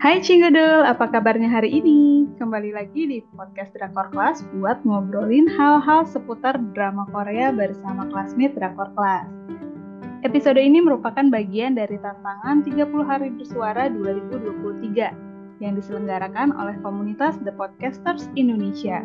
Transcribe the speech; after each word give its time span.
Hai 0.00 0.16
Cingedul, 0.24 0.80
apa 0.88 1.12
kabarnya 1.12 1.52
hari 1.52 1.76
ini? 1.76 2.24
Kembali 2.40 2.72
lagi 2.72 3.04
di 3.04 3.20
podcast 3.36 3.68
Drakor 3.76 4.08
Class 4.08 4.40
buat 4.56 4.80
ngobrolin 4.80 5.44
hal-hal 5.44 6.08
seputar 6.08 6.56
drama 6.72 7.04
Korea 7.12 7.52
bersama 7.52 8.08
classmate 8.08 8.56
Drakor 8.56 8.88
Class. 8.96 9.28
Episode 10.24 10.56
ini 10.56 10.80
merupakan 10.80 11.20
bagian 11.28 11.76
dari 11.76 12.00
tantangan 12.00 12.64
30 12.64 12.80
hari 13.04 13.28
bersuara 13.28 13.92
2023 13.92 15.60
yang 15.60 15.76
diselenggarakan 15.76 16.56
oleh 16.56 16.80
komunitas 16.80 17.36
The 17.44 17.52
Podcasters 17.52 18.32
Indonesia. 18.40 19.04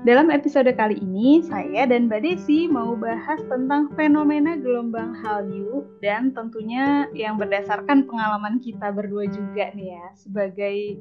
Dalam 0.00 0.32
episode 0.32 0.72
kali 0.72 0.96
ini, 1.04 1.44
saya 1.44 1.84
dan 1.84 2.08
Mbak 2.08 2.24
Desi 2.24 2.64
mau 2.64 2.96
bahas 2.96 3.36
tentang 3.52 3.92
fenomena 3.92 4.56
gelombang 4.56 5.12
Hallyu 5.20 5.84
dan 6.00 6.32
tentunya 6.32 7.04
yang 7.12 7.36
berdasarkan 7.36 8.08
pengalaman 8.08 8.56
kita 8.64 8.88
berdua 8.88 9.28
juga 9.28 9.68
nih 9.76 9.92
ya, 9.92 10.06
sebagai 10.16 10.96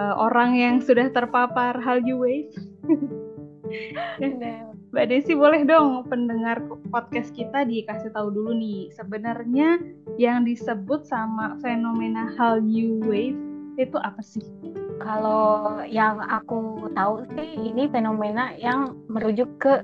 uh, 0.00 0.16
orang 0.16 0.56
yang 0.56 0.74
sudah 0.80 1.12
terpapar 1.12 1.76
Hallyu 1.76 2.16
Wave. 2.16 2.56
Mbak 4.90 5.06
Desi 5.06 5.36
boleh 5.36 5.68
dong 5.68 6.08
pendengar 6.08 6.64
podcast 6.88 7.36
kita 7.36 7.68
dikasih 7.68 8.10
tahu 8.16 8.32
dulu 8.32 8.56
nih, 8.56 8.88
sebenarnya 8.96 9.78
yang 10.16 10.48
disebut 10.48 11.04
sama 11.04 11.60
fenomena 11.60 12.32
Hallyu 12.40 13.04
Wave 13.04 13.38
itu 13.76 13.96
apa 14.00 14.24
sih? 14.24 14.79
Kalau 15.00 15.80
yang 15.88 16.20
aku 16.20 16.92
tahu 16.92 17.24
sih 17.32 17.72
ini 17.72 17.88
fenomena 17.88 18.52
yang 18.60 18.94
merujuk 19.08 19.48
ke 19.56 19.80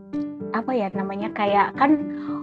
apa 0.53 0.73
ya 0.73 0.89
namanya 0.93 1.33
kayak 1.33 1.73
kan 1.81 1.99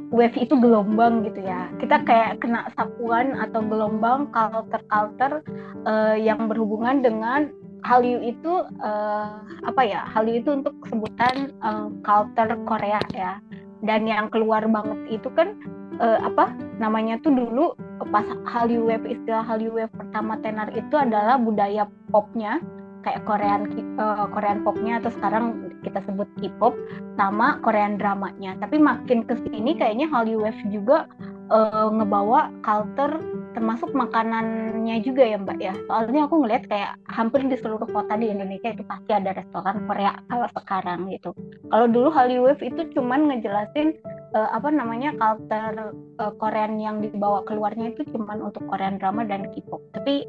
wave 0.10 0.34
itu 0.38 0.54
gelombang 0.58 1.26
gitu 1.26 1.46
ya. 1.46 1.70
Kita 1.78 2.02
kayak 2.06 2.42
kena 2.42 2.70
sapuan 2.74 3.38
atau 3.38 3.62
gelombang 3.62 4.30
culture-culture 4.34 5.46
uh, 5.86 6.18
yang 6.18 6.50
berhubungan 6.50 7.02
dengan 7.06 7.50
Hallyu 7.84 8.22
itu 8.24 8.64
uh, 8.80 9.44
apa 9.68 9.82
ya? 9.86 10.08
Hallyu 10.10 10.42
itu 10.42 10.50
untuk 10.54 10.74
sebutan 10.90 11.54
uh, 11.62 11.94
culture 12.02 12.58
Korea 12.66 13.02
ya. 13.14 13.38
Dan 13.84 14.08
yang 14.08 14.32
keluar 14.32 14.64
banget 14.64 15.20
itu 15.20 15.28
kan 15.36 15.60
uh, 16.00 16.20
apa 16.24 16.56
namanya 16.80 17.20
tuh 17.20 17.34
dulu 17.34 17.76
pas 18.10 18.26
Hallyu 18.48 18.88
Wave 18.88 19.06
istilah 19.06 19.44
Hallyu 19.44 19.76
Wave 19.76 19.92
pertama 19.94 20.40
tenar 20.40 20.72
itu 20.72 20.96
adalah 20.96 21.36
budaya 21.36 21.86
popnya 22.14 22.62
kayak 23.04 23.28
Korean 23.28 23.68
uh, 24.00 24.26
Korean 24.32 24.64
popnya 24.64 25.04
atau 25.04 25.12
sekarang 25.12 25.76
kita 25.84 26.00
sebut 26.08 26.26
K-pop 26.40 26.74
sama 27.20 27.60
Korean 27.62 28.00
dramanya. 28.00 28.56
Tapi 28.64 28.80
makin 28.80 29.28
ke 29.28 29.36
sini 29.44 29.76
kayaknya 29.76 30.08
Hallyu 30.08 30.40
Wave 30.40 30.64
juga 30.72 31.06
uh, 31.52 31.92
ngebawa 31.92 32.50
culture 32.64 33.20
termasuk 33.54 33.94
makanannya 33.94 35.04
juga 35.06 35.28
ya 35.28 35.38
mbak 35.38 35.60
ya. 35.62 35.76
Soalnya 35.86 36.26
aku 36.26 36.42
ngeliat 36.42 36.66
kayak 36.66 36.98
hampir 37.12 37.46
di 37.46 37.60
seluruh 37.60 37.86
kota 37.86 38.18
di 38.18 38.32
Indonesia 38.32 38.74
itu 38.74 38.82
pasti 38.88 39.12
ada 39.14 39.36
restoran 39.36 39.86
Korea 39.86 40.18
kalau 40.32 40.48
sekarang 40.58 41.12
gitu. 41.12 41.36
Kalau 41.70 41.86
dulu 41.92 42.10
Hallyu 42.10 42.50
Wave 42.50 42.64
itu 42.66 42.90
cuman 42.98 43.30
ngejelasin 43.30 43.94
uh, 44.34 44.50
apa 44.56 44.72
namanya 44.74 45.14
culture 45.20 45.94
uh, 46.24 46.34
Korean 46.40 46.80
yang 46.82 47.04
dibawa 47.04 47.46
keluarnya 47.46 47.94
itu 47.94 48.08
cuman 48.16 48.42
untuk 48.42 48.66
Korean 48.66 48.98
drama 48.98 49.28
dan 49.28 49.52
K-pop. 49.54 49.84
Tapi 49.94 50.26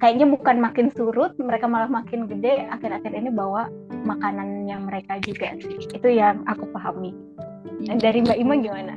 kayaknya 0.00 0.26
bukan 0.26 0.56
makin 0.58 0.88
surut 0.90 1.36
mereka 1.36 1.68
malah 1.68 1.88
makin 1.88 2.24
gede 2.26 2.66
akhir-akhir 2.72 3.12
ini 3.12 3.30
bawa 3.30 3.68
makanannya 4.02 4.76
mereka 4.80 5.20
juga 5.20 5.54
sih 5.60 5.76
itu 5.92 6.08
yang 6.08 6.40
aku 6.48 6.64
pahami 6.72 7.12
dari 8.00 8.20
Mbak 8.20 8.38
Ima 8.38 8.54
gimana? 8.60 8.94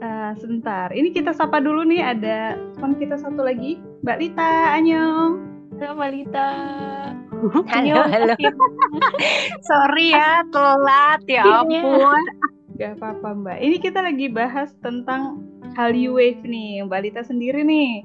Uh, 0.00 0.32
sebentar, 0.40 0.88
ini 0.96 1.12
kita 1.12 1.36
sapa 1.36 1.60
dulu 1.60 1.84
nih 1.84 2.00
ada 2.00 2.56
teman 2.76 2.96
kita 2.96 3.20
satu 3.20 3.44
lagi, 3.44 3.76
Mbak 4.00 4.18
Lita, 4.18 4.50
Anyong. 4.80 5.32
Halo 5.76 5.92
Mbak 5.96 6.10
Lita. 6.12 6.48
Halo, 7.72 8.00
halo. 8.08 8.34
Sorry 9.68 10.12
ya, 10.12 10.44
telat 10.52 11.20
ya 11.28 11.44
iya. 11.44 11.60
ampun. 11.64 12.22
Gak 12.80 12.96
apa-apa 12.96 13.28
Mbak. 13.44 13.58
Ini 13.60 13.76
kita 13.80 14.00
lagi 14.00 14.26
bahas 14.32 14.72
tentang 14.80 15.44
Hallyu 15.76 16.16
Wave 16.16 16.44
nih. 16.44 16.84
Mbak 16.84 17.00
Lita 17.04 17.22
sendiri 17.24 17.60
nih. 17.64 18.04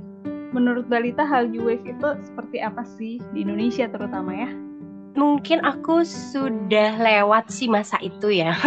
Menurut 0.55 0.87
Mbak 0.87 1.01
Lita 1.03 1.27
Hallyu 1.27 1.67
Wave 1.67 1.83
itu 1.83 2.09
seperti 2.23 2.63
apa 2.63 2.87
sih 2.95 3.19
di 3.35 3.43
Indonesia 3.43 3.91
terutama 3.91 4.31
ya? 4.31 4.47
Mungkin 5.19 5.67
aku 5.67 6.07
sudah 6.07 6.95
lewat 6.95 7.51
sih 7.51 7.67
masa 7.67 7.99
itu 7.99 8.31
ya. 8.31 8.55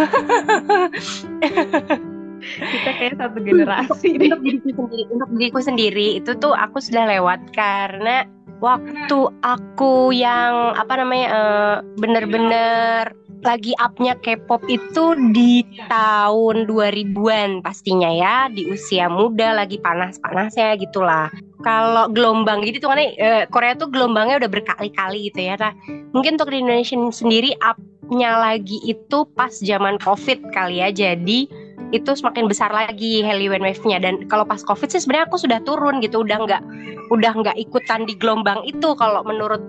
kita 2.39 2.91
kayak 2.95 3.15
satu 3.19 3.37
generasi 3.43 4.15
untuk 4.15 4.39
diriku 4.39 4.71
sendiri 4.79 5.03
untuk 5.11 5.29
diriku 5.35 5.59
sendiri 5.59 6.07
itu 6.23 6.31
tuh 6.39 6.55
aku 6.55 6.79
sudah 6.79 7.03
lewat 7.19 7.39
karena 7.51 8.23
waktu 8.63 9.19
aku 9.43 10.15
yang 10.15 10.71
apa 10.75 10.93
namanya 10.99 11.27
uh, 11.31 11.75
bener-bener 11.99 13.11
lagi 13.39 13.71
upnya 13.79 14.19
K-pop 14.19 14.67
itu 14.67 15.15
di 15.31 15.63
tahun 15.87 16.67
2000-an 16.67 17.63
pastinya 17.63 18.11
ya 18.11 18.51
di 18.51 18.67
usia 18.67 19.07
muda 19.07 19.55
lagi 19.55 19.79
panas-panasnya 19.79 20.75
gitulah 20.75 21.31
kalau 21.59 22.07
gelombang 22.11 22.63
gitu 22.63 22.79
tuh 22.79 22.89
kan 22.91 22.99
uh, 23.03 23.43
Korea 23.51 23.75
tuh 23.75 23.91
gelombangnya 23.91 24.39
udah 24.39 24.51
berkali-kali 24.51 25.31
gitu 25.31 25.43
ya. 25.43 25.59
Nah 25.59 25.75
mungkin 26.15 26.39
untuk 26.39 26.51
di 26.51 26.63
Indonesia 26.63 26.95
sendiri 27.11 27.51
upnya 27.59 28.39
lagi 28.39 28.79
itu 28.87 29.27
pas 29.35 29.51
zaman 29.51 29.99
covid 29.99 30.39
kali 30.55 30.79
ya. 30.79 30.89
Jadi 30.91 31.51
itu 31.89 32.11
semakin 32.13 32.45
besar 32.45 32.69
lagi 32.69 33.25
Halloween 33.25 33.65
wave-nya 33.65 33.97
dan 33.97 34.29
kalau 34.29 34.45
pas 34.45 34.61
covid 34.61 34.93
sih 34.93 35.01
sebenarnya 35.01 35.25
aku 35.25 35.41
sudah 35.41 35.59
turun 35.65 35.99
gitu 36.05 36.21
udah 36.21 36.37
nggak 36.45 36.63
udah 37.09 37.33
nggak 37.33 37.57
ikutan 37.57 38.05
di 38.05 38.13
gelombang 38.13 38.61
itu 38.63 38.93
kalau 38.95 39.25
menurut 39.25 39.59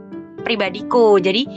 pribadiku. 0.44 1.16
Jadi 1.18 1.48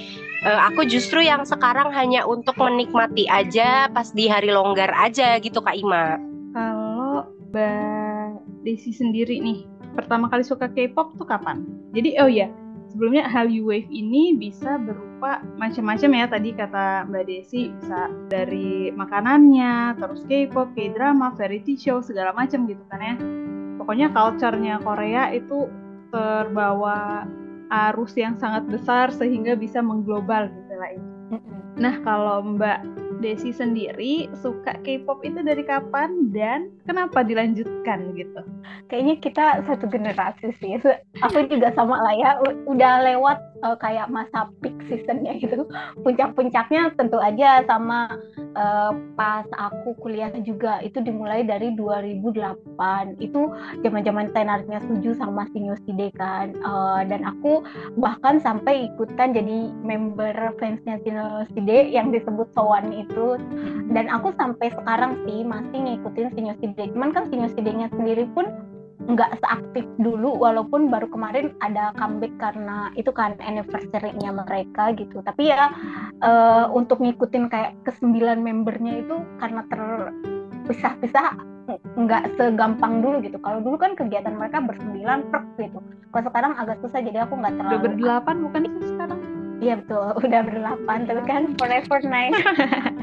uh, 0.47 0.59
aku 0.71 0.87
justru 0.87 1.21
yang 1.23 1.43
sekarang 1.43 1.91
hanya 1.91 2.23
untuk 2.25 2.55
menikmati 2.57 3.27
aja 3.27 3.91
pas 3.91 4.09
di 4.15 4.31
hari 4.31 4.49
longgar 4.49 4.89
aja 4.95 5.37
gitu 5.43 5.59
Kak 5.59 5.75
Ima. 5.75 6.17
Kalau 6.55 7.27
Mbak 7.51 8.63
Desi 8.63 8.95
sendiri 8.95 9.43
nih 9.43 9.72
pertama 9.93 10.29
kali 10.29 10.43
suka 10.45 10.69
K-pop 10.69 11.15
tuh 11.15 11.25
kapan 11.25 11.65
jadi 11.93 12.09
oh 12.21 12.29
ya 12.29 12.47
sebelumnya 12.93 13.25
Hallyu 13.25 13.65
Wave 13.65 13.89
ini 13.89 14.37
bisa 14.37 14.77
berupa 14.77 15.41
macam-macam 15.57 16.09
ya 16.13 16.25
tadi 16.29 16.49
kata 16.53 17.09
Mbak 17.09 17.25
Desi 17.25 17.73
bisa 17.73 18.05
dari 18.29 18.93
makanannya, 18.93 19.97
terus 19.97 20.21
K-pop, 20.29 20.77
K-drama, 20.77 21.33
variety 21.33 21.73
show 21.73 22.05
segala 22.05 22.37
macam 22.37 22.69
gitu 22.69 22.85
kan 22.93 23.01
ya. 23.01 23.15
Pokoknya 23.81 24.13
culture-nya 24.13 24.77
Korea 24.85 25.33
itu 25.33 25.65
terbawa 26.13 27.25
arus 27.89 28.13
yang 28.13 28.37
sangat 28.37 28.69
besar 28.69 29.09
sehingga 29.09 29.57
bisa 29.57 29.81
mengglobal 29.81 30.45
gitu 30.53 30.73
lah 30.77 30.91
itu. 30.93 31.09
Nah 31.81 31.97
kalau 32.05 32.45
Mbak 32.45 33.02
Desi 33.23 33.55
sendiri 33.55 34.27
suka 34.43 34.75
K-pop 34.83 35.23
itu 35.23 35.39
dari 35.39 35.63
kapan 35.63 36.27
dan 36.35 36.67
kenapa 36.83 37.23
dilanjutkan 37.23 38.11
gitu? 38.19 38.43
Kayaknya 38.91 39.15
kita 39.23 39.45
satu 39.63 39.87
generasi 39.87 40.51
sih. 40.59 40.75
Aku 41.23 41.47
juga 41.47 41.71
sama 41.71 42.03
lah 42.03 42.15
ya. 42.19 42.31
Udah 42.67 42.99
lewat 43.07 43.39
uh, 43.63 43.77
kayak 43.79 44.11
masa 44.11 44.51
peak 44.59 44.75
seasonnya 44.91 45.39
gitu. 45.39 45.63
Puncak-puncaknya 46.03 46.91
tentu 46.99 47.17
aja 47.23 47.63
sama 47.63 48.11
uh, 48.59 48.91
pas 49.15 49.47
aku 49.55 49.95
kuliah 50.03 50.29
juga 50.43 50.83
itu 50.83 50.99
dimulai 50.99 51.47
dari 51.47 51.71
2008. 51.79 53.23
Itu 53.23 53.55
zaman-zaman 53.81 54.35
tenarnya 54.35 54.83
setuju 54.83 55.15
sama 55.15 55.47
Sinyo 55.55 55.79
Side 55.87 56.11
kan. 56.19 56.51
Uh, 56.59 57.07
dan 57.07 57.23
aku 57.23 57.63
bahkan 57.95 58.43
sampai 58.43 58.91
ikutan 58.91 59.31
jadi 59.31 59.71
member 59.81 60.35
fansnya 60.59 60.99
Sinyo 61.01 61.47
Side 61.55 61.93
yang 61.93 62.11
disebut 62.11 62.51
Sowan 62.51 62.91
itu 62.91 63.12
gitu 63.13 63.37
dan 63.93 64.09
aku 64.09 64.33
sampai 64.33 64.73
sekarang 64.73 65.21
sih 65.29 65.45
masih 65.45 65.77
ngikutin 65.77 66.33
Sinyoside 66.33 66.89
cuman 66.97 67.13
kan 67.13 67.29
Sinyosidenya 67.29 67.93
sendiri 67.93 68.25
pun 68.33 68.49
nggak 69.03 69.35
seaktif 69.43 69.83
dulu 69.99 70.39
walaupun 70.39 70.87
baru 70.87 71.11
kemarin 71.11 71.51
ada 71.59 71.91
comeback 71.99 72.31
karena 72.39 72.87
itu 72.95 73.11
kan 73.11 73.35
anniversary-nya 73.43 74.31
mereka 74.31 74.95
gitu. 74.95 75.19
Tapi 75.19 75.51
ya 75.51 75.75
uh, 76.23 76.71
untuk 76.71 77.03
ngikutin 77.03 77.51
kayak 77.51 77.75
kesembilan 77.83 78.39
membernya 78.39 79.03
itu 79.03 79.19
karena 79.43 79.67
terpisah-pisah 79.67 81.35
nggak 81.99 82.39
segampang 82.39 83.03
dulu 83.03 83.19
gitu. 83.23 83.35
Kalau 83.43 83.59
dulu 83.59 83.75
kan 83.75 83.95
kegiatan 83.95 84.35
mereka 84.35 84.63
bersembilan 84.63 85.27
per 85.31 85.43
gitu. 85.59 85.79
Kalau 86.11 86.23
sekarang 86.31 86.53
agak 86.55 86.79
susah 86.79 86.99
jadi 87.03 87.27
aku 87.27 87.35
nggak 87.39 87.55
terlalu 87.59 87.75
udah 87.75 87.83
berdelapan 87.83 88.35
bukan 88.39 88.61
sih 88.67 88.87
sekarang? 88.95 89.19
Iya 89.63 89.73
betul, 89.79 90.07
udah 90.27 90.41
berdelapan, 90.43 90.99
tapi 91.07 91.21
kan 91.23 91.43
forever 91.59 91.99
nine. 92.03 92.35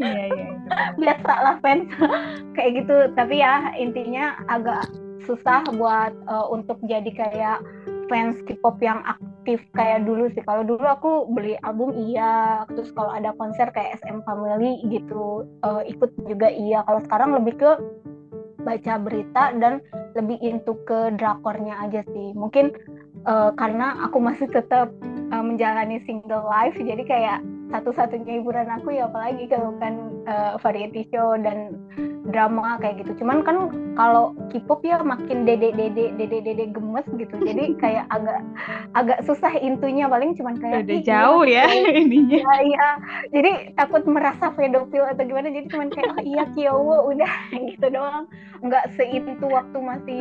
iya 0.00 0.24
iya. 0.30 0.48
Biasa 0.96 1.32
lah 1.42 1.56
fans 1.62 1.88
kayak 2.56 2.84
gitu. 2.84 2.96
Tapi 3.14 3.42
ya 3.42 3.72
intinya 3.78 4.38
agak 4.50 4.90
susah 5.26 5.66
buat 5.74 6.14
uh, 6.30 6.46
untuk 6.54 6.78
jadi 6.86 7.10
kayak 7.10 7.58
fans 8.06 8.38
K-pop 8.46 8.78
yang 8.78 9.02
aktif 9.02 9.58
kayak 9.74 10.06
dulu 10.06 10.30
sih. 10.30 10.42
Kalau 10.46 10.62
dulu 10.62 10.86
aku 10.86 11.12
beli 11.34 11.58
album 11.66 11.94
iya, 11.94 12.62
terus 12.70 12.94
kalau 12.94 13.10
ada 13.10 13.34
konser 13.34 13.66
kayak 13.74 13.98
SM 14.02 14.22
Family 14.22 14.82
gitu 14.86 15.46
uh, 15.66 15.82
ikut 15.82 16.14
juga 16.30 16.46
iya. 16.50 16.86
Kalau 16.86 17.02
sekarang 17.02 17.34
lebih 17.34 17.58
ke 17.58 17.70
baca 18.62 18.98
berita 18.98 19.54
dan 19.62 19.78
lebih 20.18 20.42
into 20.42 20.74
ke 20.86 21.14
drakornya 21.18 21.78
aja 21.86 22.02
sih. 22.10 22.34
Mungkin 22.34 22.74
uh, 23.26 23.50
karena 23.58 24.06
aku 24.06 24.18
masih 24.22 24.50
tetap 24.50 24.90
uh, 25.30 25.44
menjalani 25.44 26.02
single 26.06 26.46
life 26.46 26.74
jadi 26.78 27.02
kayak 27.06 27.38
satu-satunya 27.70 28.40
hiburan 28.40 28.68
aku 28.70 28.94
ya 28.94 29.10
apalagi 29.10 29.50
kalau 29.50 29.74
kan 29.82 30.14
uh, 30.30 30.54
variety 30.62 31.06
show 31.10 31.34
dan 31.40 31.74
drama 32.30 32.78
kayak 32.82 33.02
gitu. 33.02 33.22
Cuman 33.22 33.46
kan 33.46 33.70
kalau 33.94 34.34
K-pop 34.50 34.82
ya 34.82 35.00
makin 35.00 35.46
dede-dede 35.46 36.14
dede-dede 36.18 36.74
gemes 36.74 37.06
gitu. 37.14 37.34
Jadi 37.38 37.74
kayak 37.82 38.06
agak 38.10 38.42
agak 38.98 39.18
susah 39.24 39.54
intunya 39.62 40.10
paling 40.10 40.34
cuman 40.34 40.58
kayak 40.58 40.86
udah 40.86 41.00
jauh 41.06 41.44
ya 41.46 41.66
ininya. 42.02 42.40
Iya, 42.42 42.56
iya. 42.66 42.88
Jadi 43.30 43.50
takut 43.78 44.02
merasa 44.06 44.50
pedofil 44.52 45.06
atau 45.06 45.22
gimana. 45.22 45.48
Jadi 45.50 45.66
cuman 45.70 45.88
kayak 45.90 46.10
oh 46.12 46.22
iya 46.22 46.44
Kyowo 46.54 46.96
udah 47.14 47.32
gitu 47.70 47.86
doang. 47.90 48.26
Enggak 48.62 48.90
seintu 48.98 49.46
waktu 49.46 49.78
masih 49.78 50.20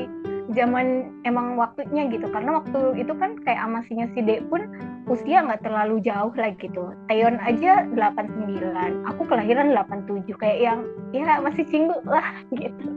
zaman 0.53 1.09
emang 1.25 1.57
waktunya 1.57 2.05
gitu. 2.11 2.29
Karena 2.29 2.61
waktu 2.61 3.01
itu 3.01 3.13
kan 3.17 3.39
kayak 3.41 3.65
amasinya 3.65 4.05
si 4.13 4.21
Dek 4.21 4.45
pun 4.51 4.69
usia 5.09 5.41
nggak 5.41 5.65
terlalu 5.65 6.03
jauh 6.05 6.33
lah 6.37 6.53
gitu. 6.61 6.93
Taeyeon 7.09 7.41
aja 7.41 7.87
89 7.93 9.09
aku 9.09 9.21
kelahiran 9.25 9.73
87 9.73 10.29
kayak 10.37 10.59
yang 10.61 10.79
ya 11.15 11.41
masih 11.41 11.65
cinggu 11.65 11.97
lah 12.05 12.25
gitu. 12.61 12.87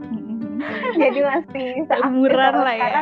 Jadi 0.99 1.19
masih 1.23 1.67
umuran 2.05 2.55
lah 2.61 2.75
ya. 2.75 3.01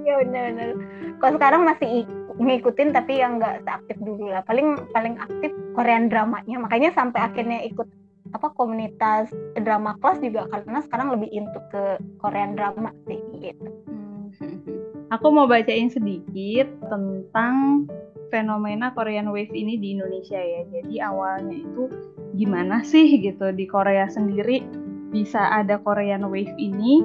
iya 0.00 0.16
benar-benar 0.24 0.80
kalau 1.20 1.36
sekarang 1.36 1.62
masih 1.68 2.08
ngikutin 2.40 2.96
tapi 2.96 3.20
yang 3.20 3.36
nggak 3.36 3.60
seaktif 3.68 3.96
dulu 4.00 4.32
lah. 4.32 4.40
Paling 4.48 4.80
paling 4.96 5.20
aktif 5.20 5.52
Korean 5.76 6.08
dramanya. 6.08 6.56
Makanya 6.56 6.90
sampai 6.96 7.20
akhirnya 7.20 7.60
ikut 7.68 7.84
apa 8.30 8.54
komunitas 8.54 9.30
drama 9.58 9.98
kelas 9.98 10.22
juga 10.22 10.46
karena 10.50 10.80
sekarang 10.86 11.08
lebih 11.18 11.30
into 11.34 11.60
ke 11.70 11.98
Korean 12.22 12.54
drama 12.54 12.94
sih 13.10 13.20
gitu. 13.42 13.68
Hmm. 13.90 14.30
Aku 15.18 15.34
mau 15.34 15.50
bacain 15.50 15.90
sedikit 15.90 16.70
tentang 16.86 17.86
fenomena 18.30 18.94
Korean 18.94 19.34
Wave 19.34 19.50
ini 19.50 19.74
di 19.76 19.98
Indonesia 19.98 20.38
ya. 20.38 20.62
Jadi 20.70 21.02
awalnya 21.02 21.58
itu 21.58 21.90
gimana 22.38 22.86
sih 22.86 23.18
gitu 23.18 23.50
di 23.50 23.66
Korea 23.66 24.06
sendiri 24.06 24.62
bisa 25.10 25.50
ada 25.50 25.82
Korean 25.82 26.30
Wave 26.30 26.54
ini. 26.56 27.02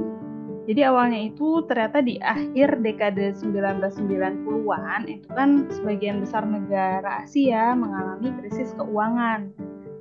Jadi 0.66 0.82
awalnya 0.82 1.30
itu 1.30 1.62
ternyata 1.70 2.02
di 2.02 2.18
akhir 2.22 2.82
dekade 2.82 3.38
1990-an 3.38 5.02
itu 5.06 5.30
kan 5.30 5.70
sebagian 5.70 6.26
besar 6.26 6.42
negara 6.46 7.22
Asia 7.22 7.78
mengalami 7.78 8.34
krisis 8.42 8.74
keuangan 8.74 9.54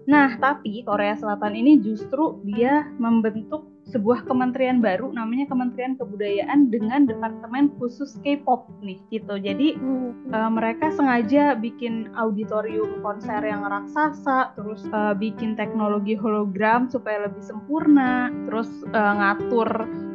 Nah, 0.05 0.37
tapi 0.37 0.85
Korea 0.85 1.17
Selatan 1.17 1.57
ini 1.57 1.81
justru 1.81 2.41
dia 2.45 2.85
membentuk 3.01 3.75
sebuah 3.85 4.25
kementerian 4.25 4.81
baru 4.81 5.13
namanya 5.13 5.45
Kementerian 5.53 5.97
Kebudayaan 6.01 6.73
dengan 6.73 7.05
departemen 7.05 7.69
khusus 7.77 8.17
K-pop 8.25 8.69
nih 8.81 8.97
gitu. 9.13 9.37
Jadi 9.37 9.77
hmm. 9.77 10.33
uh, 10.33 10.49
mereka 10.49 10.89
sengaja 10.89 11.53
bikin 11.57 12.09
auditorium 12.17 13.05
konser 13.05 13.45
yang 13.45 13.65
raksasa, 13.65 14.57
terus 14.57 14.89
uh, 14.93 15.13
bikin 15.13 15.53
teknologi 15.57 16.17
hologram 16.17 16.89
supaya 16.89 17.29
lebih 17.29 17.45
sempurna, 17.45 18.33
terus 18.49 18.73
uh, 18.97 19.13
ngatur 19.21 19.69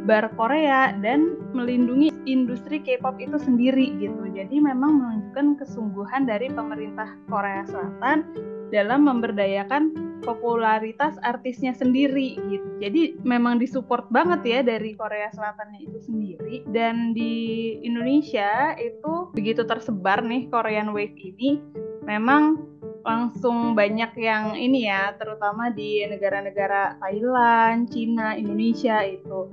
bar 0.10 0.34
Korea 0.34 0.90
dan 1.06 1.38
melindungi 1.54 2.10
industri 2.26 2.82
K-pop 2.82 3.22
itu 3.22 3.38
sendiri 3.38 3.94
gitu. 4.02 4.26
Jadi 4.34 4.58
memang 4.58 4.98
menunjukkan 4.98 5.62
kesungguhan 5.62 6.26
dari 6.26 6.50
pemerintah 6.50 7.14
Korea 7.30 7.62
Selatan 7.70 8.26
dalam 8.70 9.06
memberdayakan 9.06 10.10
popularitas 10.22 11.18
artisnya 11.26 11.74
sendiri 11.74 12.38
gitu. 12.38 12.68
Jadi 12.80 13.18
memang 13.26 13.58
disupport 13.58 14.06
banget 14.14 14.42
ya 14.46 14.60
dari 14.62 14.94
Korea 14.94 15.32
Selatannya 15.34 15.82
itu 15.84 16.00
sendiri 16.04 16.64
dan 16.70 17.16
di 17.16 17.76
Indonesia 17.82 18.76
itu 18.78 19.34
begitu 19.34 19.66
tersebar 19.66 20.22
nih 20.22 20.48
Korean 20.52 20.92
Wave 20.94 21.18
ini 21.18 21.60
memang 22.06 22.62
langsung 23.04 23.74
banyak 23.74 24.12
yang 24.20 24.54
ini 24.60 24.86
ya 24.92 25.16
terutama 25.16 25.72
di 25.72 26.04
negara-negara 26.06 27.00
Thailand, 27.00 27.88
Cina, 27.90 28.36
Indonesia 28.36 29.02
itu. 29.02 29.48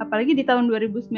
Apalagi 0.00 0.32
di 0.36 0.44
tahun 0.44 0.68
2019 0.68 1.10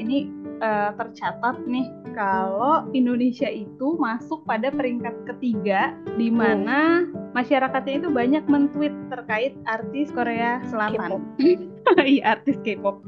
ini 0.00 0.28
uh, 0.60 0.92
tercatat 0.96 1.64
nih 1.64 2.03
kalau 2.14 2.86
Indonesia 2.94 3.50
itu 3.50 3.98
masuk 3.98 4.46
pada 4.46 4.70
peringkat 4.70 5.12
ketiga 5.26 5.92
di 6.16 6.30
mana 6.30 7.04
hmm. 7.04 7.34
masyarakatnya 7.34 8.06
itu 8.06 8.08
banyak 8.14 8.44
mentweet 8.46 8.94
terkait 9.10 9.52
artis 9.66 10.08
Korea 10.14 10.62
Selatan. 10.70 11.20
Iya 12.00 12.40
artis 12.40 12.56
K-pop. 12.64 13.04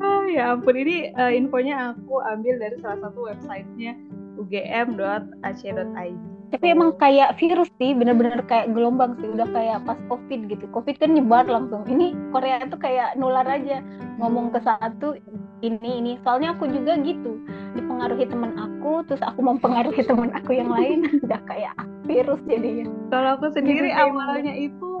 Ah, 0.00 0.24
ya 0.32 0.56
ampun 0.56 0.80
ini 0.80 1.12
uh, 1.12 1.28
infonya 1.28 1.92
aku 1.92 2.24
ambil 2.24 2.56
dari 2.56 2.80
salah 2.80 3.04
satu 3.04 3.28
websitenya 3.28 4.00
ugm.ac.id 4.40 6.16
tapi 6.48 6.72
emang 6.72 6.96
kayak 6.96 7.36
virus 7.36 7.68
sih 7.76 7.92
bener-bener 7.92 8.40
kayak 8.48 8.72
gelombang 8.72 9.12
sih 9.20 9.28
udah 9.28 9.48
kayak 9.52 9.84
pas 9.84 10.00
covid 10.08 10.48
gitu 10.48 10.64
covid 10.72 10.96
kan 10.96 11.12
nyebar 11.12 11.44
langsung 11.44 11.84
ini 11.84 12.16
Korea 12.32 12.64
itu 12.64 12.76
kayak 12.80 13.20
nular 13.20 13.44
aja 13.44 13.84
ngomong 14.16 14.56
ke 14.56 14.60
satu 14.64 15.20
ini 15.60 16.00
ini 16.00 16.12
soalnya 16.24 16.56
aku 16.56 16.70
juga 16.72 16.96
gitu 17.04 17.36
dipengaruhi 17.76 18.24
teman 18.28 18.52
aku 18.56 19.04
terus 19.08 19.22
aku 19.24 19.40
mempengaruhi 19.44 20.02
teman 20.04 20.30
aku 20.32 20.56
yang 20.56 20.70
lain 20.72 21.04
udah 21.24 21.40
kayak 21.48 21.74
virus 22.08 22.40
jadinya. 22.48 22.88
Kalau 23.12 23.30
aku 23.36 23.52
sendiri 23.52 23.92
gitu, 23.92 24.00
awalnya 24.00 24.54
itu 24.56 24.92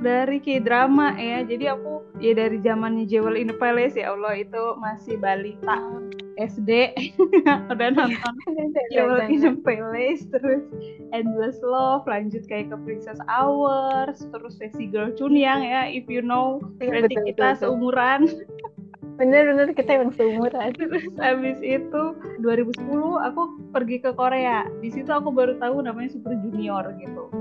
dari 0.00 0.38
K-drama 0.40 1.16
ya. 1.16 1.44
Jadi 1.44 1.64
aku 1.68 1.96
ya 2.20 2.32
dari 2.32 2.58
zamannya 2.64 3.04
Jewel 3.04 3.36
in 3.36 3.52
the 3.52 3.56
Palace 3.56 3.96
ya 3.96 4.12
Allah 4.16 4.40
itu 4.40 4.62
masih 4.80 5.20
balita 5.20 5.76
SD 6.36 6.92
udah 7.72 7.88
nonton 7.92 8.34
Jewel 8.92 9.20
in 9.28 9.40
the 9.40 9.52
Palace 9.60 10.24
terus 10.32 10.64
Endless 11.12 11.60
Love 11.64 12.08
lanjut 12.08 12.44
kayak 12.48 12.72
ke 12.72 12.76
Princess 12.84 13.20
Hours 13.28 14.20
terus 14.32 14.56
Sexy 14.60 14.88
Girl 14.88 15.12
Chunyang 15.16 15.64
ya 15.64 15.88
if 15.88 16.08
you 16.08 16.24
know 16.24 16.60
ya, 16.80 16.88
berarti 16.92 17.16
kita 17.32 17.60
seumuran 17.60 18.28
bener-bener 19.16 19.72
kita 19.72 20.00
yang 20.00 20.12
seumuran. 20.12 20.72
Terus 20.78 21.08
abis 21.18 21.58
itu 21.64 22.02
2010 22.44 22.86
aku 23.26 23.42
pergi 23.72 23.96
ke 24.00 24.12
Korea. 24.12 24.68
Di 24.84 24.92
situ 24.92 25.08
aku 25.08 25.32
baru 25.32 25.56
tahu 25.56 25.82
namanya 25.82 26.12
Super 26.12 26.36
Junior 26.44 26.92
gitu. 27.00 27.32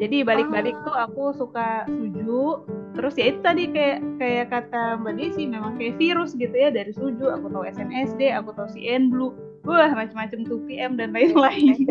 Jadi 0.00 0.24
balik-balik 0.24 0.74
oh. 0.80 0.84
tuh 0.90 0.96
aku 0.96 1.24
suka 1.36 1.84
suju. 1.86 2.64
Terus 2.96 3.14
ya 3.14 3.24
itu 3.30 3.40
tadi 3.44 3.70
kayak 3.70 3.98
kayak 4.18 4.46
kata 4.50 4.98
mbak 4.98 5.20
Desi 5.20 5.46
memang 5.46 5.78
kayak 5.78 6.00
virus 6.00 6.34
gitu 6.34 6.52
ya 6.52 6.74
dari 6.74 6.90
suju. 6.90 7.30
Aku 7.38 7.52
tahu 7.52 7.64
SNSD 7.68 8.34
aku 8.34 8.50
tahu 8.56 8.68
CN 8.74 9.12
Blue. 9.12 9.36
Wah 9.68 9.92
macam-macam 9.92 10.40
2PM 10.48 10.96
dan 10.96 11.12
lain-lain 11.12 11.84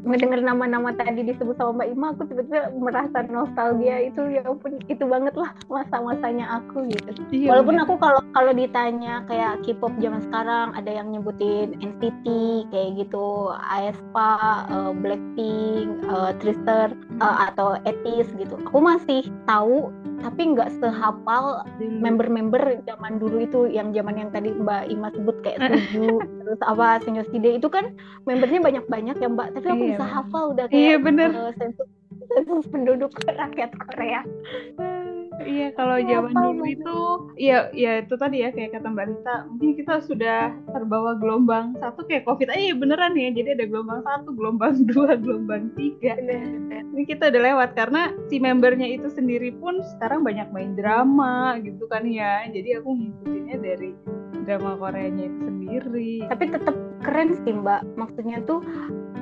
mendengar 0.00 0.40
nama-nama 0.40 0.96
tadi 0.96 1.22
disebut 1.22 1.54
sama 1.60 1.82
Mbak 1.82 1.88
Ima 1.92 2.06
aku 2.16 2.22
tiba-tiba 2.26 2.72
merasa 2.76 3.22
nostalgia 3.28 4.00
itu 4.00 4.22
ya 4.32 4.42
ampun 4.48 4.80
itu 4.88 5.04
banget 5.04 5.34
lah 5.36 5.52
masa-masanya 5.68 6.60
aku 6.60 6.88
gitu. 6.88 7.10
Iya, 7.30 7.52
walaupun 7.52 7.76
bener. 7.78 7.84
aku 7.86 7.94
kalau 8.00 8.20
kalau 8.32 8.52
ditanya 8.56 9.22
kayak 9.28 9.60
K-pop 9.62 9.92
zaman 10.00 10.24
sekarang 10.24 10.72
ada 10.72 10.90
yang 10.90 11.12
nyebutin 11.12 11.76
NCT 11.78 12.26
kayak 12.72 12.90
gitu 12.96 13.52
aespa 13.70 14.64
uh, 14.72 14.92
Blackpink 14.96 16.00
uh, 16.08 16.32
Twister 16.40 16.92
uh, 17.20 17.36
atau 17.52 17.76
Etis 17.84 18.32
gitu. 18.40 18.56
Aku 18.68 18.80
masih 18.80 19.28
tahu 19.44 19.92
tapi 20.20 20.52
nggak 20.52 20.70
sehafal 20.80 21.64
member-member 21.80 22.84
zaman 22.84 23.16
dulu 23.16 23.40
itu 23.44 23.60
yang 23.72 23.92
zaman 23.96 24.20
yang 24.20 24.30
tadi 24.30 24.52
Mbak 24.52 24.92
Ima 24.92 25.08
sebut 25.16 25.36
kayak 25.40 25.58
Suju 25.90 26.20
terus 26.20 26.60
apa 26.66 27.00
Senyoside 27.02 27.56
itu 27.56 27.68
kan 27.72 27.96
membernya 28.28 28.60
banyak-banyak 28.60 29.16
ya 29.16 29.28
Mbak 29.32 29.49
tapi 29.52 29.66
aku 29.66 29.84
iya, 29.84 29.90
bisa 29.96 30.06
hafal 30.06 30.44
udah 30.54 30.64
kayak 30.70 30.78
iya, 30.80 30.96
bener. 30.96 31.30
Uh, 31.34 31.52
sensus, 31.58 31.88
sensus 32.30 32.64
penduduk 32.70 33.12
rakyat 33.26 33.70
Korea. 33.76 34.20
Iya 35.40 35.72
kalau 35.72 35.96
zaman 36.04 36.36
dulu 36.36 36.64
itu 36.68 36.98
ya 37.40 37.72
ya 37.72 38.04
itu 38.04 38.14
tadi 38.20 38.44
ya 38.44 38.52
kayak 38.52 38.76
kata 38.76 38.92
Mbak 38.92 39.06
Rita 39.08 39.36
mungkin 39.48 39.72
kita 39.72 39.94
sudah 40.04 40.52
terbawa 40.68 41.16
gelombang 41.16 41.72
satu 41.80 42.04
kayak 42.04 42.28
covid 42.28 42.52
aja 42.52 42.60
ya 42.60 42.76
beneran 42.76 43.16
ya. 43.16 43.32
Jadi 43.32 43.56
ada 43.56 43.64
gelombang 43.64 44.04
satu 44.04 44.36
gelombang 44.36 44.84
dua 44.92 45.16
gelombang 45.16 45.72
tiga. 45.80 46.20
Ini 46.20 47.02
kita 47.08 47.32
udah 47.32 47.42
lewat 47.52 47.70
karena 47.72 48.12
si 48.28 48.36
membernya 48.36 48.84
itu 48.84 49.08
sendiri 49.08 49.56
pun 49.56 49.80
sekarang 49.96 50.20
banyak 50.20 50.48
main 50.52 50.76
drama 50.76 51.56
gitu 51.64 51.88
kan 51.88 52.04
ya. 52.04 52.44
Jadi 52.52 52.76
aku 52.76 52.88
ngikutinnya 53.00 53.56
dari 53.64 53.90
drama 54.44 54.76
Koreanya 54.76 55.24
itu 55.24 55.40
sendiri. 55.40 56.14
Tapi 56.28 56.44
tetap 56.52 56.76
keren 57.00 57.32
sih 57.32 57.54
Mbak. 57.56 57.96
Maksudnya 57.96 58.44
tuh 58.44 58.60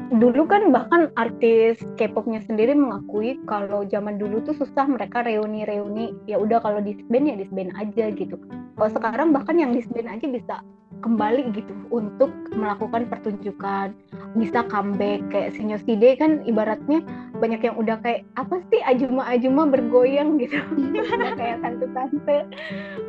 dulu 0.09 0.49
kan 0.49 0.73
bahkan 0.73 1.13
artis 1.21 1.77
K-popnya 2.01 2.41
sendiri 2.49 2.73
mengakui 2.73 3.37
kalau 3.45 3.85
zaman 3.85 4.17
dulu 4.17 4.41
tuh 4.41 4.57
susah 4.57 4.89
mereka 4.89 5.21
reuni-reuni. 5.21 6.17
Ya 6.25 6.41
udah 6.41 6.65
kalau 6.65 6.81
disband 6.81 7.29
ya 7.29 7.37
disband 7.37 7.77
aja 7.77 8.09
gitu. 8.17 8.41
Kalau 8.79 8.91
sekarang 8.95 9.37
bahkan 9.37 9.61
yang 9.61 9.77
disband 9.77 10.09
aja 10.09 10.25
bisa 10.25 10.57
kembali 11.05 11.55
gitu 11.55 11.73
untuk 11.93 12.33
melakukan 12.57 13.07
pertunjukan. 13.07 13.93
Bisa 14.35 14.65
comeback 14.73 15.23
kayak 15.31 15.55
Sinyoside 15.55 16.17
kan 16.19 16.43
ibaratnya 16.49 17.05
banyak 17.39 17.61
yang 17.63 17.77
udah 17.79 18.01
kayak 18.03 18.27
apa 18.41 18.59
sih 18.73 18.81
ajuma-ajuma 18.83 19.69
bergoyang? 19.71 20.41
gitu. 20.43 20.59
Kayak 21.39 21.63
tante-tante 21.63 22.39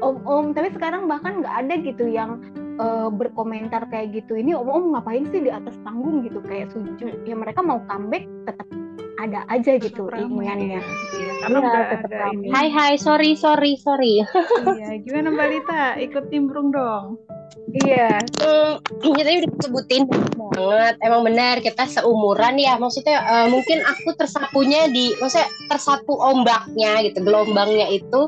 om-om. 0.05 0.53
Tapi 0.53 0.69
sekarang 0.75 1.09
bahkan 1.09 1.41
nggak 1.41 1.55
ada 1.65 1.73
gitu 1.81 2.05
yang 2.05 2.37
uh, 2.79 3.09
berkomentar 3.11 3.85
kayak 3.91 4.15
gitu 4.15 4.39
ini 4.39 4.55
om 4.55 4.71
om 4.71 4.95
ngapain 4.95 5.27
sih 5.29 5.43
di 5.43 5.51
atas 5.51 5.75
panggung 5.85 6.23
gitu 6.25 6.39
kayak 6.41 6.71
sujud 6.71 7.13
ya 7.27 7.35
mereka 7.35 7.59
mau 7.61 7.83
comeback 7.85 8.25
tetap 8.47 8.65
ada 9.19 9.43
aja 9.51 9.75
gitu 9.75 10.07
inginannya. 10.15 10.79
Iya, 10.79 11.31
karena 11.43 11.59
Iya, 11.59 11.81
tetap 11.91 12.11
ramai. 12.11 12.35
ini. 12.39 12.47
Hai 12.55 12.67
hai 12.71 12.93
sorry 12.95 13.35
sorry 13.35 13.75
sorry. 13.75 14.23
Iya, 14.79 15.03
gimana 15.03 15.27
Mbak 15.35 15.47
Lita? 15.51 15.83
Ikut 15.99 16.25
timbrung 16.31 16.71
dong. 16.71 17.19
Iya. 17.83 18.17
Hmm, 18.39 18.79
tadi 19.13 19.43
udah 19.43 19.51
disebutin 19.51 20.03
banget. 20.09 20.95
Emang 21.03 21.21
benar 21.27 21.59
kita 21.61 21.85
seumuran 21.85 22.57
ya. 22.57 22.79
Maksudnya 22.79 23.17
eh, 23.19 23.47
mungkin 23.51 23.83
aku 23.83 24.15
tersapunya 24.15 24.87
di, 24.89 25.13
maksudnya 25.19 25.51
tersapu 25.67 26.15
ombaknya 26.17 27.03
gitu, 27.05 27.19
gelombangnya 27.21 27.91
itu 27.91 28.21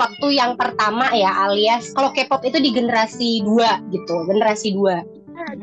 waktu 0.00 0.26
yang 0.38 0.54
pertama 0.54 1.10
ya 1.14 1.30
alias 1.48 1.90
kalau 1.94 2.12
K-pop 2.14 2.42
itu 2.46 2.58
di 2.62 2.70
generasi 2.74 3.42
dua 3.42 3.82
gitu, 3.90 4.26
generasi 4.28 4.74
dua. 4.74 5.02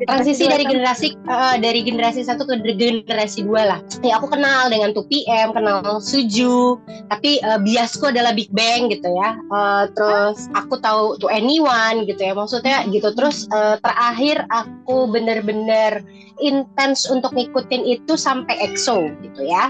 transisi 0.08 0.48
dari 0.48 0.64
generasi 0.64 1.12
eh, 1.12 1.56
dari 1.60 1.84
generasi 1.84 2.24
satu 2.24 2.48
ke 2.48 2.56
generasi 2.62 3.44
dua 3.44 3.68
lah. 3.68 3.80
Ya 4.00 4.16
aku 4.16 4.32
kenal 4.32 4.72
dengan 4.72 4.96
2PM, 4.96 5.52
kenal 5.52 6.00
Suju, 6.00 6.80
tapi 7.12 7.44
eh, 7.44 7.60
biasku 7.60 8.08
adalah 8.08 8.32
Big 8.32 8.48
Bang 8.54 8.88
gitu 8.94 9.10
ya. 9.12 9.36
Eh, 9.36 9.84
terus 9.98 10.48
aku 10.56 10.80
tahu 10.80 11.20
To 11.20 11.28
Anyone 11.28 12.08
gitu 12.08 12.22
ya. 12.22 12.32
Maksudnya 12.32 12.88
gitu. 12.96 13.12
Terus 13.12 13.50
eh, 13.52 13.76
terakhir 13.84 14.48
aku 14.54 15.10
bener-bener 15.12 16.06
intens 16.40 17.04
untuk 17.10 17.36
ngikutin 17.36 17.84
itu 17.84 18.14
sampai 18.16 18.56
EXO 18.64 19.12
gitu 19.20 19.42
ya. 19.44 19.68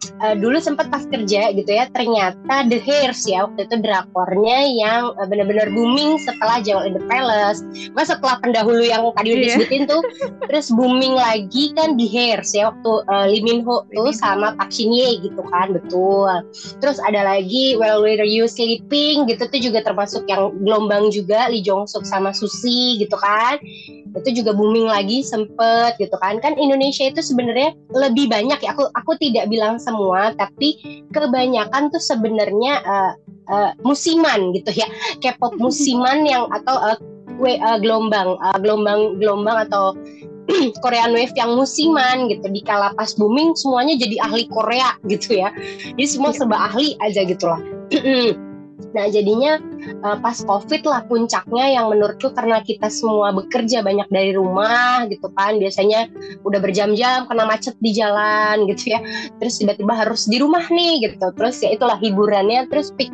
Eh, 0.00 0.36
dulu 0.36 0.56
sempat 0.60 0.88
pas 0.88 1.04
kerja 1.04 1.52
gitu 1.52 1.68
ya 1.68 1.84
ternyata 1.92 2.64
The 2.68 2.80
Hairs 2.80 3.24
ya 3.28 3.44
waktu 3.44 3.68
itu 3.68 3.76
drakornya 3.84 4.58
yang 4.68 5.12
eh, 5.16 5.26
benar-benar 5.28 5.68
booming 5.72 6.16
setelah 6.24 6.60
Jungle 6.64 6.88
in 6.88 6.92
the 6.96 7.04
Palace. 7.04 7.60
Mas 7.92 8.08
setelah 8.08 8.40
pendahulu 8.40 8.80
yang 8.80 9.04
tadi 9.16 9.32
udah 9.32 9.40
Iya. 9.40 9.48
disebutin 9.60 9.82
tuh 9.88 10.02
terus 10.48 10.72
booming 10.72 11.16
lagi 11.16 11.72
kan 11.76 12.00
di 12.00 12.08
Hairs 12.08 12.52
ya 12.56 12.72
waktu 12.72 12.92
uh, 13.08 13.26
Lee 13.28 13.44
Min 13.44 13.60
Ho 13.68 13.84
tuh 13.92 14.12
sama 14.12 14.56
Park 14.56 14.72
Shin 14.72 14.88
Ye 14.92 15.20
gitu 15.20 15.40
kan 15.52 15.72
betul. 15.76 16.32
Terus 16.80 16.96
ada 17.04 17.20
lagi 17.24 17.76
Well 17.76 18.00
Were 18.00 18.24
You 18.24 18.48
Sleeping 18.48 19.28
gitu 19.28 19.48
tuh 19.48 19.60
juga 19.60 19.84
termasuk 19.84 20.24
yang 20.28 20.52
gelombang 20.64 21.12
juga 21.12 21.48
Lee 21.52 21.60
Jong 21.64 21.84
Suk 21.84 22.08
sama 22.08 22.32
Susi 22.32 22.96
gitu 23.00 23.16
kan. 23.20 23.60
Itu 24.16 24.32
juga 24.32 24.56
booming 24.56 24.88
lagi 24.88 25.22
sempet 25.22 25.96
gitu 25.96 26.16
kan. 26.20 26.40
Kan 26.40 26.56
Indonesia 26.56 27.04
itu 27.08 27.20
sebenarnya 27.20 27.76
lebih 27.92 28.26
banyak 28.28 28.58
ya 28.60 28.72
aku 28.72 28.88
aku 28.92 29.16
tidak 29.16 29.46
bilang 29.48 29.76
semua 29.90 30.30
tapi 30.38 31.02
kebanyakan 31.10 31.90
tuh 31.90 31.98
sebenarnya 31.98 32.78
uh, 32.86 33.12
uh, 33.50 33.70
musiman 33.82 34.54
gitu 34.54 34.70
ya. 34.70 34.86
K-pop 35.18 35.58
musiman 35.64 36.22
yang 36.22 36.46
atau 36.54 36.78
uh, 36.78 36.98
we, 37.42 37.58
uh, 37.58 37.82
gelombang 37.82 38.38
uh, 38.38 38.58
gelombang 38.62 39.18
gelombang 39.18 39.66
atau 39.66 39.98
Korean 40.86 41.10
Wave 41.10 41.34
yang 41.34 41.58
musiman 41.58 42.30
gitu. 42.30 42.46
Di 42.46 42.62
kala 42.62 42.94
pas 42.94 43.10
booming 43.18 43.58
semuanya 43.58 43.98
jadi 43.98 44.22
ahli 44.22 44.46
Korea 44.46 44.94
gitu 45.10 45.34
ya. 45.34 45.50
Jadi 45.98 46.06
semua 46.06 46.30
serba 46.30 46.70
ahli 46.70 46.94
aja 47.02 47.26
gitu 47.26 47.50
lah 47.50 47.60
nah 48.90 49.06
jadinya 49.06 49.62
uh, 50.02 50.18
pas 50.18 50.36
covid 50.44 50.82
lah 50.84 51.06
puncaknya 51.06 51.78
yang 51.78 51.92
menurutku 51.92 52.32
karena 52.34 52.60
kita 52.64 52.90
semua 52.90 53.32
bekerja 53.32 53.80
banyak 53.80 54.08
dari 54.10 54.32
rumah 54.34 55.06
gitu 55.08 55.30
kan. 55.34 55.56
Biasanya 55.58 56.10
udah 56.44 56.60
berjam-jam 56.60 57.26
kena 57.26 57.44
macet 57.46 57.76
di 57.78 57.90
jalan 57.94 58.68
gitu 58.70 58.96
ya. 58.96 59.00
Terus 59.38 59.60
tiba-tiba 59.62 59.92
harus 59.94 60.26
di 60.26 60.36
rumah 60.40 60.64
nih 60.68 61.10
gitu. 61.10 61.26
Terus 61.34 61.56
ya 61.62 61.70
itulah 61.74 61.96
hiburannya. 62.00 62.66
Terus 62.68 62.92
peak 62.94 63.12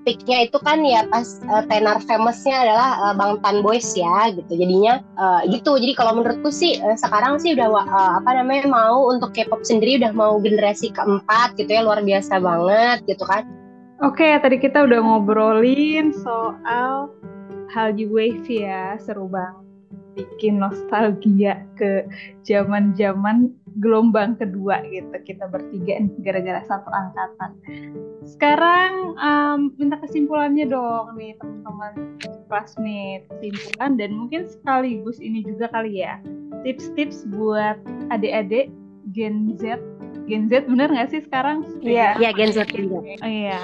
peaknya 0.00 0.48
itu 0.48 0.56
kan 0.64 0.80
ya 0.80 1.04
pas 1.12 1.38
uh, 1.52 1.60
tenar 1.68 2.00
famousnya 2.08 2.56
adalah 2.64 2.90
uh, 3.04 3.14
Bangtan 3.14 3.60
Boys 3.60 3.92
ya 3.92 4.32
gitu. 4.32 4.52
Jadinya 4.56 5.04
uh, 5.20 5.44
gitu. 5.46 5.76
Jadi 5.76 5.92
kalau 5.92 6.16
menurutku 6.18 6.48
sih 6.48 6.80
uh, 6.80 6.96
sekarang 6.96 7.36
sih 7.36 7.52
udah 7.52 7.68
uh, 7.68 8.12
apa 8.24 8.30
namanya 8.40 8.66
mau 8.66 9.12
untuk 9.12 9.36
K-pop 9.36 9.60
sendiri 9.62 10.00
udah 10.00 10.12
mau 10.16 10.40
generasi 10.40 10.90
keempat 10.96 11.60
gitu 11.60 11.68
ya. 11.68 11.84
Luar 11.84 12.00
biasa 12.00 12.40
banget 12.40 13.04
gitu 13.04 13.28
kan 13.28 13.59
Oke, 14.00 14.32
tadi 14.40 14.56
kita 14.56 14.88
udah 14.88 14.96
ngobrolin 15.04 16.08
soal 16.24 17.12
Hallyu 17.68 18.08
Wave 18.08 18.48
ya, 18.48 18.96
seru 18.96 19.28
banget. 19.28 19.60
Bikin 20.16 20.56
nostalgia 20.56 21.68
ke 21.76 22.08
zaman-zaman 22.48 23.52
gelombang 23.76 24.40
kedua 24.40 24.80
gitu. 24.88 25.12
Kita 25.20 25.52
bertiga 25.52 26.00
gara-gara 26.24 26.64
satu 26.64 26.88
angkatan. 26.88 27.50
Sekarang 28.24 29.20
em, 29.20 29.76
minta 29.76 30.00
kesimpulannya 30.00 30.64
dong 30.72 31.20
nih 31.20 31.36
teman-teman 31.36 32.16
classmate. 32.48 33.28
Kesimpulan 33.36 34.00
dan 34.00 34.16
mungkin 34.16 34.48
sekaligus 34.48 35.20
ini 35.20 35.44
juga 35.44 35.68
kali 35.76 36.00
ya. 36.00 36.16
Tips-tips 36.64 37.28
buat 37.36 37.76
adik-adik 38.08 38.72
Gen 39.12 39.60
Z. 39.60 39.76
Gen 40.30 40.46
Z 40.46 40.70
bener 40.70 40.86
nggak 40.86 41.10
sih 41.10 41.20
sekarang? 41.26 41.66
Iya. 41.82 42.14
ya 42.22 42.30
Gen 42.30 42.54
Z 42.54 42.70
juga 42.70 43.02
Oh 43.02 43.26
iya, 43.26 43.58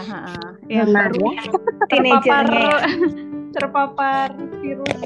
Benar, 0.67 1.15
baru 1.15 1.27
terpapar 1.91 2.45
terpapar 3.55 4.29
virus 4.59 4.99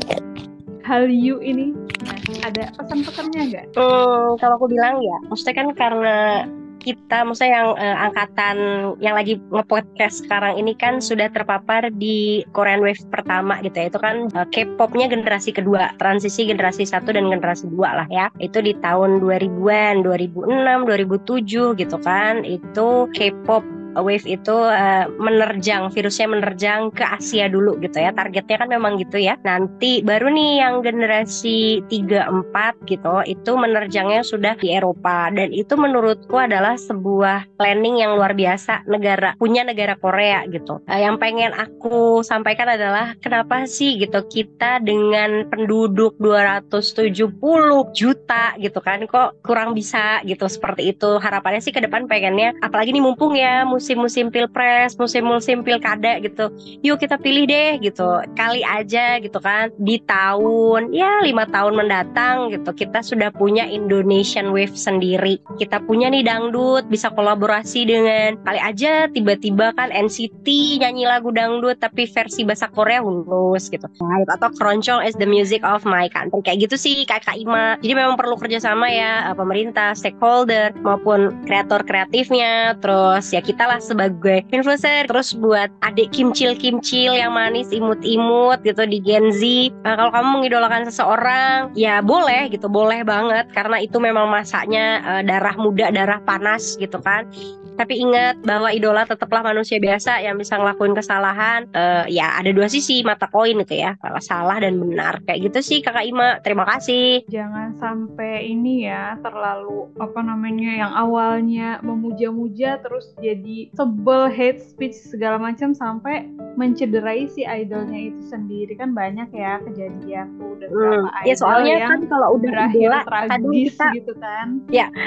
Hallyu 0.81 1.39
ini. 1.45 1.77
Nah, 2.03 2.49
ada 2.49 2.73
pesan-pesannya 2.75 3.41
nggak? 3.53 3.67
Hmm, 3.77 4.35
kalau 4.41 4.59
aku 4.59 4.67
bilang 4.73 4.99
ya, 5.05 5.17
maksudnya 5.29 5.55
kan 5.55 5.69
karena 5.77 6.49
kita, 6.81 7.23
maksudnya 7.23 7.53
yang 7.61 7.69
eh, 7.77 7.97
angkatan 8.09 8.57
yang 8.99 9.15
lagi 9.15 9.37
nge-podcast 9.53 10.25
sekarang 10.25 10.57
ini 10.57 10.73
kan 10.73 10.99
sudah 10.99 11.29
terpapar 11.29 11.93
di 11.93 12.43
Korean 12.57 12.81
Wave 12.81 13.05
pertama 13.13 13.61
gitu 13.61 13.77
ya. 13.77 13.87
Itu 13.93 14.01
kan 14.01 14.33
eh, 14.33 14.47
K-popnya 14.49 15.13
generasi 15.13 15.53
kedua, 15.53 15.93
transisi 16.01 16.49
generasi 16.49 16.89
satu 16.89 17.13
dan 17.13 17.29
generasi 17.29 17.69
dua 17.69 18.03
lah 18.03 18.09
ya. 18.09 18.33
Itu 18.41 18.65
di 18.65 18.73
tahun 18.81 19.21
2000-an, 19.21 20.03
2006, 20.03 20.89
2007 20.89 21.77
gitu 21.77 21.97
kan. 22.01 22.43
Itu 22.43 23.13
K-pop 23.13 23.80
wave 23.99 24.27
itu 24.27 24.57
eh, 24.71 25.07
menerjang 25.19 25.91
virusnya 25.91 26.27
menerjang 26.31 26.95
ke 26.95 27.03
Asia 27.03 27.51
dulu 27.51 27.79
gitu 27.83 27.99
ya. 27.99 28.15
Targetnya 28.15 28.57
kan 28.63 28.69
memang 28.71 29.01
gitu 29.03 29.19
ya. 29.19 29.35
Nanti 29.43 30.05
baru 30.05 30.31
nih 30.31 30.63
yang 30.63 30.75
generasi 30.85 31.83
3 31.91 32.31
4 32.31 32.91
gitu 32.91 33.15
itu 33.27 33.51
menerjangnya 33.57 34.23
sudah 34.23 34.55
di 34.59 34.71
Eropa. 34.71 35.33
Dan 35.35 35.51
itu 35.51 35.75
menurutku 35.75 36.39
adalah 36.39 36.79
sebuah 36.79 37.59
planning 37.59 38.03
yang 38.03 38.15
luar 38.15 38.35
biasa 38.37 38.87
negara 38.87 39.35
punya 39.41 39.67
negara 39.67 39.99
Korea 39.99 40.47
gitu. 40.47 40.83
Eh, 40.87 41.03
yang 41.03 41.19
pengen 41.19 41.51
aku 41.57 42.23
sampaikan 42.23 42.71
adalah 42.71 43.19
kenapa 43.19 43.67
sih 43.67 43.99
gitu 43.99 44.23
kita 44.31 44.79
dengan 44.83 45.47
penduduk 45.51 46.15
270 46.23 47.91
juta 47.95 48.55
gitu 48.61 48.79
kan 48.79 49.05
kok 49.07 49.41
kurang 49.43 49.75
bisa 49.75 50.23
gitu 50.25 50.47
seperti 50.47 50.95
itu? 50.95 51.19
Harapannya 51.19 51.61
sih 51.63 51.75
ke 51.75 51.83
depan 51.83 52.07
pengennya 52.07 52.55
apalagi 52.61 52.95
nih 52.95 53.03
mumpung 53.03 53.35
ya 53.35 53.65
musim-musim 53.81 54.29
pilpres 54.29 55.01
musim-musim 55.01 55.65
pilkada 55.65 56.21
gitu. 56.21 56.53
Yuk 56.85 57.01
kita 57.01 57.17
pilih 57.17 57.49
deh 57.49 57.81
gitu 57.81 58.21
kali 58.37 58.61
aja 58.61 59.17
gitu 59.17 59.41
kan. 59.41 59.73
Di 59.81 59.97
tahun 60.05 60.93
ya 60.93 61.25
lima 61.25 61.49
tahun 61.49 61.81
mendatang 61.81 62.53
gitu 62.53 62.77
kita 62.77 63.01
sudah 63.01 63.33
punya 63.33 63.65
Indonesian 63.65 64.53
Wave 64.53 64.77
sendiri. 64.77 65.41
Kita 65.57 65.81
punya 65.89 66.13
nih 66.13 66.29
dangdut 66.29 66.85
bisa 66.93 67.09
kolaborasi 67.09 67.89
dengan 67.89 68.37
kali 68.45 68.61
aja 68.61 69.09
tiba-tiba 69.09 69.73
kan 69.73 69.89
NCT 69.89 70.45
nyanyi 70.85 71.09
lagu 71.09 71.33
dangdut 71.33 71.81
tapi 71.81 72.05
versi 72.05 72.45
bahasa 72.45 72.69
Korea 72.69 73.01
hunus 73.01 73.73
gitu. 73.73 73.89
Atau 74.29 74.53
keroncong 74.61 75.09
is 75.09 75.17
the 75.17 75.25
music 75.25 75.65
of 75.65 75.89
my 75.89 76.11
country. 76.13 76.45
Kayak 76.45 76.69
gitu 76.69 76.77
sih 76.77 76.97
kakak 77.09 77.39
Ima. 77.39 77.81
Jadi 77.81 77.95
memang 77.97 78.19
perlu 78.19 78.37
kerjasama 78.37 78.91
ya 78.91 79.33
eh, 79.33 79.37
pemerintah 79.39 79.97
stakeholder 79.97 80.75
maupun 80.83 81.47
kreator 81.47 81.87
kreatifnya. 81.87 82.75
Terus 82.83 83.31
ya 83.31 83.41
kita 83.41 83.70
lah 83.71 83.79
sebagai 83.79 84.43
influencer. 84.51 85.07
Terus 85.07 85.39
buat 85.39 85.71
adik 85.87 86.11
kimcil 86.11 86.59
kimcil 86.59 87.15
yang 87.15 87.31
manis 87.31 87.71
imut 87.71 88.03
imut 88.03 88.59
gitu 88.67 88.83
di 88.83 88.99
Gen 88.99 89.31
Z. 89.31 89.71
Nah, 89.87 89.95
kalau 89.95 90.11
kamu 90.11 90.29
mengidolakan 90.43 90.83
seseorang 90.91 91.71
ya 91.79 92.03
boleh 92.03 92.51
gitu 92.51 92.67
boleh 92.67 93.07
banget. 93.07 93.47
Karena 93.55 93.79
itu 93.79 94.03
memang 94.03 94.27
masanya 94.27 94.99
eh, 95.07 95.23
darah 95.23 95.55
muda 95.55 95.95
darah 95.95 96.19
panas 96.27 96.75
gitu 96.83 96.99
kan. 96.99 97.31
Tapi 97.79 97.97
ingat 97.97 98.45
bahwa 98.45 98.69
idola 98.69 99.09
tetaplah 99.09 99.41
manusia 99.41 99.81
biasa 99.81 100.21
yang 100.21 100.37
bisa 100.37 100.59
ngelakuin 100.59 100.93
kesalahan. 100.93 101.65
Eh, 101.73 102.19
ya 102.19 102.37
ada 102.37 102.51
dua 102.51 102.67
sisi 102.67 103.01
mata 103.07 103.31
koin 103.31 103.63
itu 103.63 103.79
ya. 103.79 103.95
Kalau 104.03 104.21
salah 104.21 104.59
dan 104.59 104.77
benar. 104.77 105.23
Kayak 105.25 105.49
gitu 105.49 105.59
sih 105.63 105.79
kakak 105.81 106.05
Ima. 106.05 106.43
Terima 106.43 106.67
kasih. 106.67 107.25
Jangan 107.31 107.79
sampai 107.79 108.51
ini 108.51 108.85
ya 108.91 109.17
terlalu 109.23 109.93
apa 109.97 110.21
namanya 110.21 110.71
yang 110.77 110.93
awalnya 110.93 111.81
memuja-muja 111.81 112.81
terus 112.81 113.13
jadi 113.21 113.60
sebel 113.77 114.33
hate 114.33 114.61
speech 114.63 114.97
segala 114.97 115.37
macam 115.37 115.77
sampai 115.77 116.25
mencederai 116.57 117.29
si 117.31 117.45
idolnya 117.47 118.13
itu 118.13 118.23
sendiri 118.29 118.77
kan 118.77 118.93
banyak 118.93 119.29
ya 119.33 119.61
kejadian 119.65 120.37
tuh 120.41 120.57
dan 120.61 120.69
beberapa 120.73 121.09
Hmm, 121.11 121.21
idol 121.25 121.29
ya 121.29 121.35
soalnya 121.37 121.75
yang 121.77 121.91
kan 121.91 122.01
kalau 122.11 122.29
udah 122.37 122.51
idola 122.51 122.99
kadang 123.01 123.09
tragis 123.09 123.75
kita 123.75 123.87
gitu 123.97 124.13
kan. 124.19 124.47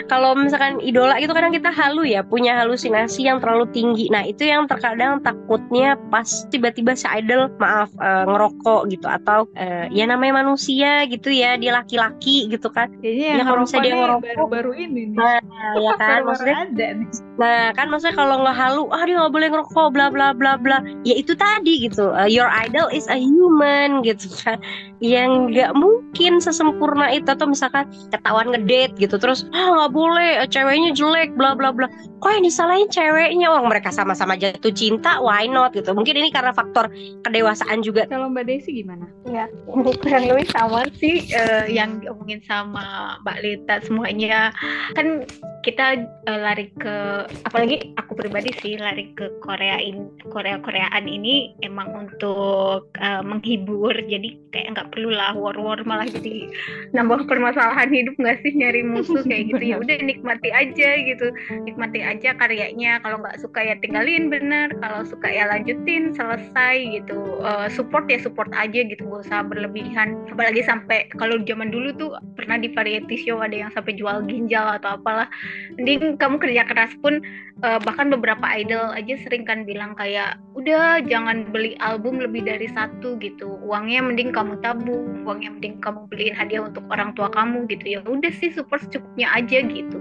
kalau 0.10 0.31
misalkan 0.33 0.74
idola 0.81 1.15
itu 1.19 1.31
kadang 1.31 1.53
kita 1.53 1.69
halu 1.69 2.03
ya 2.07 2.22
punya 2.25 2.57
halusinasi 2.60 3.27
yang 3.27 3.38
terlalu 3.39 3.65
tinggi. 3.72 4.10
Nah 4.10 4.24
itu 4.25 4.48
yang 4.48 4.65
terkadang 4.65 5.22
takutnya 5.22 5.95
pas 6.10 6.27
tiba-tiba 6.50 6.98
si 6.98 7.05
idol 7.10 7.51
maaf 7.62 7.89
uh, 8.00 8.25
ngerokok 8.27 8.81
gitu 8.91 9.07
atau 9.07 9.45
uh, 9.55 9.86
ya 9.89 10.03
namanya 10.10 10.43
manusia 10.43 11.05
gitu 11.07 11.29
ya 11.31 11.55
dia 11.55 11.72
laki-laki 11.75 12.50
gitu 12.50 12.67
kan. 12.69 12.89
Kayaknya 13.00 13.27
ya 13.39 13.43
kalau 13.45 13.60
misalnya 13.63 13.83
dia 13.86 13.95
ngerokok 13.95 14.24
baru-baru 14.24 14.72
ini 14.89 15.01
nih. 15.13 15.17
Nah, 15.17 15.39
ya 15.79 15.91
kan 15.98 16.19
maksudnya 16.25 16.57
ada 16.69 16.88
nih. 16.98 17.07
Nah 17.33 17.62
kan 17.74 17.86
maksudnya 17.89 18.15
kalau 18.17 18.36
nggak 18.43 18.57
halu 18.59 18.91
ah 18.91 19.03
dia 19.07 19.15
nggak 19.15 19.33
boleh 19.33 19.47
ngerokok 19.47 19.88
bla 19.95 20.07
bla 20.12 20.35
bla 20.35 20.59
bla. 20.59 20.83
Ya 21.07 21.15
itu 21.15 21.35
tadi 21.35 21.88
gitu. 21.88 22.12
Uh, 22.12 22.27
your 22.27 22.51
idol 22.51 22.91
is 22.91 23.07
a 23.07 23.15
human 23.15 24.03
gitu 24.03 24.27
kan. 24.43 24.59
Yang 25.00 25.55
nggak 25.55 25.71
mungkin 25.77 26.43
sesempurna 26.43 27.12
itu. 27.15 27.27
Atau 27.31 27.47
misalkan 27.47 27.88
ketahuan 28.12 28.51
ngedate 28.51 29.00
gitu. 29.00 29.15
Terus 29.15 29.47
ah 29.53 29.71
nggak 29.71 29.91
boleh 29.93 30.43
ceweknya 30.50 30.91
jelek 30.91 31.31
bla 31.38 31.53
bla 31.53 31.71
bla. 31.71 31.88
Kok 32.19 32.31
yang 32.39 32.43
disalahin 32.43 32.89
ceweknya? 32.89 33.47
Orang 33.53 33.69
mereka 33.69 33.93
sama-sama 33.93 34.33
jatuh 34.33 34.73
cinta 34.73 35.21
why 35.21 35.45
not 35.45 35.71
gitu. 35.77 35.93
Mungkin 35.93 36.17
ini 36.17 36.33
karena 36.33 36.50
faktor 36.51 36.89
kedewasaan 37.21 37.85
juga. 37.85 38.09
Kalau 38.09 38.31
mbak 38.33 38.50
Desi 38.50 38.73
gimana? 38.73 39.05
Ya 39.29 39.45
kurang 39.69 40.25
lebih 40.25 40.50
sama 40.50 40.89
sih 40.97 41.29
uh, 41.38 41.69
yang 41.69 42.01
diomongin 42.01 42.41
sama 42.43 43.19
mbak 43.21 43.38
Lita 43.45 43.75
semuanya. 43.85 44.50
Kan 44.97 45.29
kita 45.62 46.09
uh, 46.27 46.39
lari 46.41 46.73
ke 46.75 47.27
apalagi 47.45 47.93
aku 47.95 48.17
pribadi 48.17 48.32
sih 48.41 48.79
lari 48.79 49.13
ke 49.13 49.29
Korea 49.43 49.77
in 49.77 50.09
Korea 50.31 50.57
Koreaan 50.57 51.05
ini 51.05 51.53
emang 51.61 51.91
untuk 51.93 52.89
uh, 52.97 53.21
menghibur. 53.21 53.93
Jadi 53.93 54.39
kayak 54.49 54.73
nggak 54.73 54.89
perlu 54.95 55.13
lah 55.13 55.37
war 55.37 55.53
war 55.59 55.77
malah 55.85 56.09
jadi 56.09 56.49
nambah 56.95 57.29
permasalahan 57.29 57.93
hidup 57.93 58.17
nggak 58.17 58.41
sih 58.41 58.55
nyari 58.57 58.81
musuh 58.81 59.21
kayak 59.29 59.53
gitu. 59.53 59.63
Ya 59.63 59.75
udah 59.77 59.97
nikmati 60.01 60.49
aja 60.49 60.89
gitu. 60.97 61.27
Nikmati 61.67 61.99
aja 62.01 62.33
karyanya. 62.39 63.03
Kalau 63.03 63.19
nggak 63.21 63.37
suka 63.43 63.59
ya 63.61 63.75
tinggalin 63.77 64.31
bener 64.31 64.73
kalau 64.79 65.03
suka 65.03 65.27
ya 65.27 65.45
lanjutin 65.51 66.15
selesai 66.15 67.03
gitu. 67.03 67.43
Uh, 67.43 67.67
support 67.69 68.07
ya 68.07 68.17
support 68.17 68.49
aja 68.55 68.81
gitu. 68.87 69.03
Gak 69.03 69.27
usah 69.27 69.43
berlebihan. 69.45 70.15
Apalagi 70.31 70.63
sampai 70.63 71.11
kalau 71.19 71.37
zaman 71.43 71.69
dulu 71.69 71.91
tuh 71.99 72.09
pernah 72.39 72.55
di 72.55 72.71
variety 72.71 73.19
show 73.19 73.43
ada 73.43 73.67
yang 73.67 73.71
sampai 73.75 73.93
jual 73.99 74.23
ginjal 74.25 74.79
atau 74.79 74.95
apalah. 74.95 75.27
Mending 75.75 76.15
kamu 76.15 76.39
kerja 76.39 76.63
keras 76.63 76.93
pun 77.03 77.19
uh, 77.61 77.79
bahkan 77.83 78.13
beberapa 78.23 78.47
idol 78.55 78.95
aja 78.95 79.19
sering 79.19 79.43
kan 79.43 79.67
bilang 79.67 79.99
kayak 79.99 80.39
udah 80.55 81.03
jangan 81.11 81.43
beli 81.51 81.75
album 81.83 82.23
lebih 82.23 82.47
dari 82.47 82.71
satu 82.71 83.19
gitu. 83.19 83.59
Uangnya 83.67 83.99
mending 83.99 84.31
kamu 84.31 84.63
tabung 84.63 85.27
uangnya 85.27 85.51
mending 85.59 85.83
kamu 85.83 86.07
beliin 86.07 86.31
hadiah 86.31 86.63
untuk 86.63 86.87
orang 86.87 87.11
tua 87.19 87.27
kamu 87.35 87.67
gitu. 87.67 87.99
Ya 87.99 87.99
udah 88.07 88.31
sih 88.39 88.55
super 88.55 88.79
secukupnya 88.79 89.27
aja 89.35 89.59
gitu. 89.67 89.99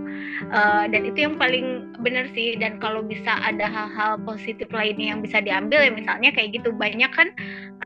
Uh, 0.55 0.87
dan 0.87 1.03
itu 1.03 1.27
yang 1.27 1.35
paling 1.35 1.91
benar 1.99 2.31
sih. 2.31 2.55
Dan 2.55 2.79
kalau 2.79 3.03
bisa 3.03 3.43
ada 3.43 3.67
hal-hal 3.67 4.23
positif 4.23 4.71
lainnya 4.71 5.19
yang 5.19 5.21
bisa 5.25 5.43
diambil 5.43 5.83
ya 5.83 5.91
misalnya 5.91 6.31
kayak 6.31 6.63
gitu. 6.63 6.71
Banyak 6.71 7.11
kan 7.11 7.35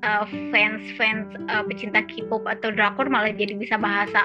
uh, 0.04 0.28
fans 0.52 0.84
fans 1.00 1.32
uh, 1.48 1.64
pecinta 1.64 2.04
K-pop 2.04 2.44
atau 2.44 2.68
drakor 2.76 3.08
malah 3.08 3.32
jadi 3.32 3.56
bisa 3.56 3.80
bahasa 3.80 4.20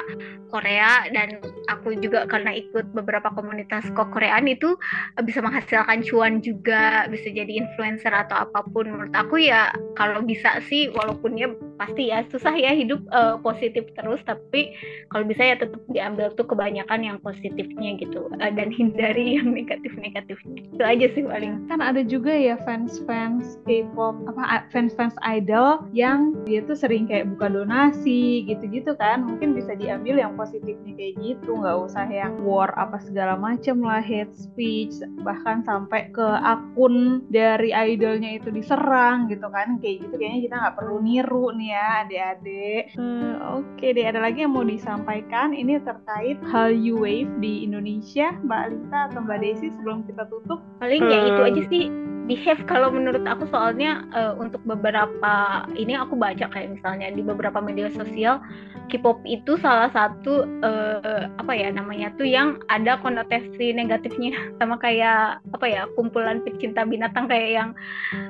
Korea. 0.52 1.08
Dan 1.16 1.40
aku 1.72 1.96
juga 2.04 2.28
karena 2.28 2.52
ikut 2.52 2.92
beberapa 2.92 3.32
komunitas 3.32 3.88
Koreaan 3.96 4.44
itu 4.52 4.76
bisa 5.24 5.40
menghasilkan 5.40 6.01
cuan 6.06 6.42
juga 6.42 7.06
bisa 7.10 7.30
jadi 7.30 7.50
influencer 7.66 8.12
atau 8.12 8.46
apa 8.48 8.66
pun. 8.70 8.90
Menurut 8.90 9.14
aku 9.14 9.42
ya 9.42 9.72
kalau 10.00 10.22
bisa 10.24 10.62
sih 10.68 10.90
walaupun 10.92 11.38
ya 11.38 11.50
pasti 11.78 12.14
ya 12.14 12.22
susah 12.30 12.54
ya 12.54 12.72
hidup 12.74 13.02
uh, 13.14 13.38
positif 13.42 13.88
terus. 13.98 14.22
Tapi 14.26 14.74
kalau 15.10 15.26
bisa 15.28 15.42
ya 15.42 15.56
tetap 15.58 15.82
diambil 15.92 16.32
tuh 16.34 16.46
kebanyakan 16.48 17.02
yang 17.06 17.18
positifnya 17.22 17.98
gitu 17.98 18.30
uh, 18.42 18.52
dan 18.54 18.70
hindari 18.70 19.38
yang 19.40 19.54
negatif-negatifnya. 19.54 20.62
Itu 20.76 20.84
aja 20.84 21.08
sih 21.14 21.24
paling. 21.26 21.68
Kan 21.68 21.80
ada 21.82 22.02
juga 22.06 22.32
ya 22.32 22.58
fans-fans 22.64 23.62
K-pop 23.66 24.16
apa 24.30 24.68
fans-fans 24.72 25.16
idol 25.26 25.86
yang 25.92 26.34
dia 26.48 26.64
tuh 26.66 26.78
sering 26.78 27.06
kayak 27.08 27.30
buka 27.38 27.52
donasi 27.52 28.48
gitu-gitu 28.48 28.96
kan. 28.98 29.26
Mungkin 29.28 29.54
bisa 29.54 29.76
diambil 29.76 30.22
yang 30.22 30.34
positifnya 30.40 30.94
kayak 30.96 31.16
gitu. 31.22 31.58
Nggak 31.58 31.78
usah 31.92 32.06
yang 32.08 32.40
war 32.42 32.72
apa 32.80 32.98
segala 33.04 33.36
macem 33.38 33.84
lah 33.84 34.02
hate 34.02 34.34
speech 34.34 34.94
bahkan 35.22 35.62
sampai 35.66 35.91
ke 35.92 36.24
akun 36.24 37.28
dari 37.28 37.76
idolnya 37.76 38.40
itu 38.40 38.48
diserang 38.50 39.28
gitu 39.28 39.52
kan. 39.52 39.78
Kayak 39.84 40.08
gitu 40.08 40.14
kayaknya 40.16 40.40
kita 40.48 40.56
nggak 40.56 40.76
perlu 40.80 40.98
niru 41.04 41.46
nih 41.52 41.70
ya 41.76 41.88
adik-adik. 42.08 42.84
Hmm, 42.96 43.36
oke 43.60 43.68
okay 43.76 43.90
deh 43.92 44.06
ada 44.08 44.20
lagi 44.24 44.48
yang 44.48 44.56
mau 44.56 44.64
disampaikan. 44.64 45.52
Ini 45.52 45.84
terkait 45.84 46.40
hal 46.48 46.72
U-Wave 46.76 47.44
di 47.44 47.68
Indonesia 47.68 48.32
Mbak 48.42 48.62
Alita 48.72 49.00
atau 49.12 49.20
Mbak 49.24 49.40
Desi 49.44 49.68
sebelum 49.76 50.08
kita 50.08 50.24
tutup. 50.32 50.64
Paling 50.80 51.04
hmm. 51.04 51.12
ya 51.12 51.20
itu 51.28 51.42
aja 51.44 51.64
sih 51.68 52.11
behave 52.32 52.64
kalau 52.64 52.88
menurut 52.88 53.28
aku 53.28 53.44
soalnya 53.52 54.08
uh, 54.16 54.40
untuk 54.40 54.64
beberapa 54.64 55.68
ini 55.76 56.00
aku 56.00 56.16
baca 56.16 56.48
kayak 56.48 56.80
misalnya 56.80 57.12
di 57.12 57.20
beberapa 57.20 57.60
media 57.60 57.92
sosial 57.92 58.40
K-pop 58.88 59.24
itu 59.24 59.56
salah 59.60 59.92
satu 59.92 60.48
uh, 60.64 61.28
apa 61.40 61.52
ya 61.56 61.72
namanya 61.72 62.12
tuh 62.16 62.28
yang 62.28 62.60
ada 62.72 62.96
konotasi 63.04 63.76
negatifnya 63.76 64.32
sama 64.64 64.80
kayak 64.80 65.44
apa 65.52 65.66
ya 65.68 65.82
kumpulan 66.00 66.40
pecinta 66.44 66.88
binatang 66.88 67.28
kayak 67.28 67.52
yang 67.52 67.70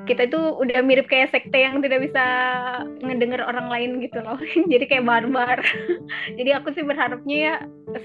kita 0.06 0.26
itu 0.26 0.38
udah 0.38 0.82
mirip 0.82 1.06
kayak 1.06 1.30
sekte 1.30 1.58
yang 1.62 1.78
tidak 1.78 2.10
bisa 2.10 2.24
ngedenger 3.02 3.42
orang 3.42 3.70
lain 3.70 4.02
gitu 4.02 4.18
loh. 4.22 4.38
Jadi 4.72 4.84
kayak 4.86 5.06
barbar. 5.06 5.62
Jadi 6.38 6.50
aku 6.54 6.74
sih 6.74 6.82
berharapnya 6.82 7.36
ya 7.38 7.54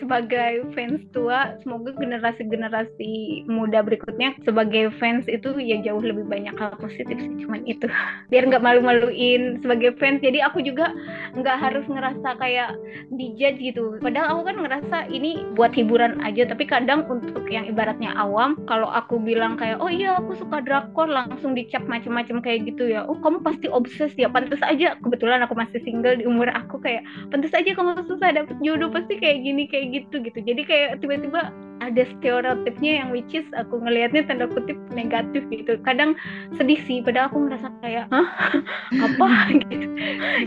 sebagai 0.02 0.68
fans 0.76 1.00
tua 1.16 1.56
semoga 1.64 1.96
generasi-generasi 1.96 3.46
muda 3.48 3.80
berikutnya 3.86 4.36
sebagai 4.44 4.92
fans 5.00 5.30
itu 5.32 5.56
ya 5.62 5.80
jauh 5.88 6.04
lebih 6.04 6.28
banyak 6.28 6.52
hal 6.60 6.76
positif 6.76 7.16
sih 7.16 7.48
cuman 7.48 7.64
itu. 7.64 7.88
Biar 8.32 8.44
nggak 8.52 8.64
malu-maluin 8.64 9.64
sebagai 9.64 9.96
fans 9.96 10.20
jadi 10.20 10.44
aku 10.44 10.60
juga 10.60 10.92
nggak 11.40 11.58
harus 11.58 11.86
ngerasa 11.88 12.36
kayak 12.36 12.76
dijudge 13.16 13.60
gitu. 13.64 13.96
Padahal 14.04 14.36
aku 14.36 14.42
kan 14.52 14.58
ngerasa 14.60 14.98
ini 15.08 15.48
buat 15.56 15.72
hiburan 15.72 16.20
aja 16.28 16.44
tapi 16.52 16.68
kadang 16.68 17.08
untuk 17.08 17.48
yang 17.48 17.64
ibaratnya 17.64 18.12
awam 18.20 18.60
kalau 18.68 18.92
aku 18.92 19.16
bilang 19.16 19.56
kayak 19.56 19.80
oh 19.80 19.88
iya 19.88 20.20
aku 20.20 20.36
suka 20.36 20.60
drakor 20.60 21.08
langsung 21.08 21.56
dicap 21.56 21.88
macam-macam 21.88 22.44
kayak 22.44 22.68
gitu 22.68 22.92
ya. 22.92 23.08
Oh 23.08 23.16
kamu 23.24 23.40
pasti 23.42 23.72
obses 23.72 24.12
ya 24.20 24.28
pantas 24.28 24.60
aja. 24.66 25.00
Kebetulan 25.00 25.40
aku 25.48 25.56
masih 25.56 25.80
single 25.88 26.20
di 26.20 26.28
umur 26.28 26.52
aku 26.52 26.78
kayak 26.84 27.08
pantas 27.32 27.56
aja 27.56 27.72
kamu 27.72 28.04
susah 28.06 28.36
dapet 28.36 28.58
jodoh 28.60 28.92
pasti 28.92 29.16
kayak 29.16 29.46
gini 29.46 29.64
kayak 29.72 30.04
gitu 30.04 30.20
gitu. 30.20 30.40
Jadi 30.44 30.62
kayak 30.68 30.90
tiba-tiba 31.00 31.54
ada 31.82 32.04
stereotipnya 32.18 33.04
yang 33.04 33.10
which 33.14 33.34
is 33.34 33.46
aku 33.54 33.80
ngelihatnya 33.82 34.26
tanda 34.26 34.50
kutip 34.50 34.78
negatif 34.94 35.46
gitu. 35.50 35.78
Kadang 35.86 36.18
sedih 36.58 36.80
sih 36.86 37.00
padahal 37.02 37.30
aku 37.30 37.38
ngerasa 37.48 37.68
kayak 37.82 38.06
hah? 38.10 38.28
Apa? 39.06 39.28
Gitu. 39.68 39.88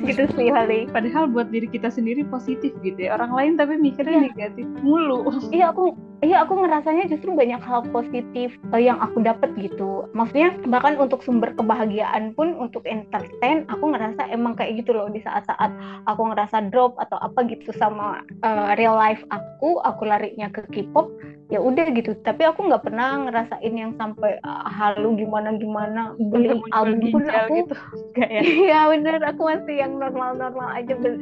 Gitu 0.07 0.23
sih 0.37 0.49
Hali 0.53 0.89
padahal 0.89 1.29
buat 1.31 1.51
diri 1.53 1.67
kita 1.69 1.91
sendiri 1.93 2.25
positif 2.29 2.73
gitu 2.81 2.97
ya. 2.97 3.17
Orang 3.17 3.35
lain 3.35 3.53
tapi 3.59 3.77
mikirnya 3.77 4.23
yeah. 4.23 4.27
negatif 4.33 4.67
mulu. 4.81 5.27
Iya 5.51 5.75
aku 5.75 5.99
iya 6.21 6.45
aku 6.45 6.63
ngerasanya 6.63 7.11
justru 7.11 7.33
banyak 7.33 7.59
hal 7.65 7.83
positif 7.91 8.55
uh, 8.71 8.81
yang 8.81 9.01
aku 9.03 9.25
dapat 9.25 9.51
gitu. 9.59 10.07
Maksudnya 10.15 10.57
bahkan 10.69 10.95
untuk 11.01 11.25
sumber 11.25 11.53
kebahagiaan 11.57 12.37
pun 12.37 12.55
untuk 12.57 12.87
entertain 12.87 13.67
aku 13.67 13.93
ngerasa 13.93 14.31
emang 14.31 14.55
kayak 14.55 14.85
gitu 14.85 14.95
loh. 14.95 15.11
Di 15.11 15.21
saat-saat 15.25 15.73
aku 16.07 16.23
ngerasa 16.33 16.71
drop 16.71 16.97
atau 17.01 17.19
apa 17.19 17.45
gitu 17.51 17.73
sama 17.77 18.23
uh, 18.47 18.73
real 18.79 18.95
life 18.95 19.21
aku 19.33 19.81
aku 19.83 20.07
larinya 20.07 20.49
ke 20.53 20.63
K-pop 20.71 21.20
ya 21.51 21.59
udah 21.59 21.91
gitu. 21.93 22.15
Tapi 22.23 22.47
aku 22.47 22.71
nggak 22.71 22.87
pernah 22.87 23.27
ngerasain 23.27 23.75
yang 23.75 23.93
sampai 23.99 24.39
uh, 24.47 24.65
halu 24.71 25.19
gimana 25.19 25.59
gimana 25.59 26.15
beli 26.17 26.55
album 26.71 27.11
pun 27.11 27.27
aku 27.27 27.55
gitu. 27.67 27.75
iya 28.71 28.87
bener. 28.89 29.19
Aku 29.35 29.51
masih 29.51 29.83
yang 29.83 29.99
normal 29.99 30.39
normal 30.39 30.71
aja. 30.79 30.95
Beli, 30.95 31.19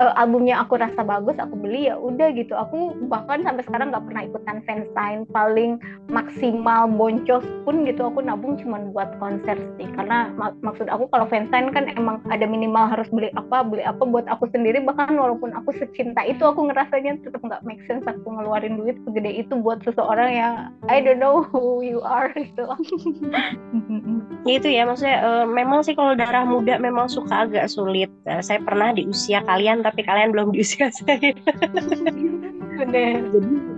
uh, 0.00 0.16
albumnya 0.16 0.64
aku 0.64 0.80
rasa 0.80 1.04
bagus 1.04 1.36
aku 1.36 1.54
beli 1.60 1.92
ya 1.92 2.00
udah 2.00 2.32
gitu. 2.32 2.56
Aku 2.56 2.96
bahkan 3.12 3.44
sampai 3.44 3.62
sekarang 3.68 3.92
nggak 3.92 4.06
pernah 4.08 4.22
ikutan 4.24 4.58
fansign 4.64 5.28
paling 5.30 5.76
maksimal 6.08 6.88
boncos 6.88 7.44
pun 7.68 7.84
gitu 7.84 8.08
aku 8.08 8.24
nabung 8.24 8.56
cuma 8.56 8.80
buat 8.96 9.12
konser 9.20 9.60
sih. 9.76 9.86
Karena 9.92 10.32
mak 10.40 10.56
maksud 10.64 10.88
aku 10.88 11.06
kalau 11.12 11.28
fansign 11.28 11.68
kan 11.76 11.92
emang 11.92 12.24
ada 12.32 12.48
minimal 12.48 12.88
harus 12.88 13.06
beli 13.12 13.28
apa 13.36 13.60
beli 13.60 13.84
apa 13.84 14.02
buat 14.08 14.24
aku 14.24 14.48
sendiri. 14.56 14.80
Bahkan 14.80 15.12
walaupun 15.20 15.52
aku 15.52 15.76
secinta 15.76 16.24
itu 16.24 16.40
aku 16.48 16.72
ngerasanya 16.72 17.20
tetap 17.20 17.44
nggak 17.44 17.60
make 17.68 17.84
sense 17.84 18.08
aku 18.08 18.24
ngeluarin 18.32 18.80
duit 18.80 18.96
segede 19.04 19.35
itu 19.36 19.52
buat 19.60 19.84
seseorang 19.84 20.30
yang 20.32 20.54
I 20.88 21.04
don't 21.04 21.20
know 21.20 21.44
who 21.52 21.84
you 21.84 22.00
are 22.00 22.32
gitu. 22.32 22.64
itu 24.46 24.68
ya 24.70 24.86
maksudnya 24.86 25.20
uh, 25.20 25.44
memang 25.44 25.82
sih 25.84 25.92
kalau 25.92 26.16
darah 26.16 26.46
muda 26.46 26.80
memang 26.80 27.12
suka 27.12 27.44
agak 27.44 27.68
sulit. 27.68 28.08
Uh, 28.24 28.40
saya 28.40 28.62
pernah 28.64 28.96
di 28.96 29.04
usia 29.04 29.44
kalian 29.44 29.84
tapi 29.84 30.00
kalian 30.00 30.32
belum 30.32 30.56
di 30.56 30.64
usia 30.64 30.88
saya. 30.88 31.36
Benar. 32.80 33.20
Jadi 33.32 33.75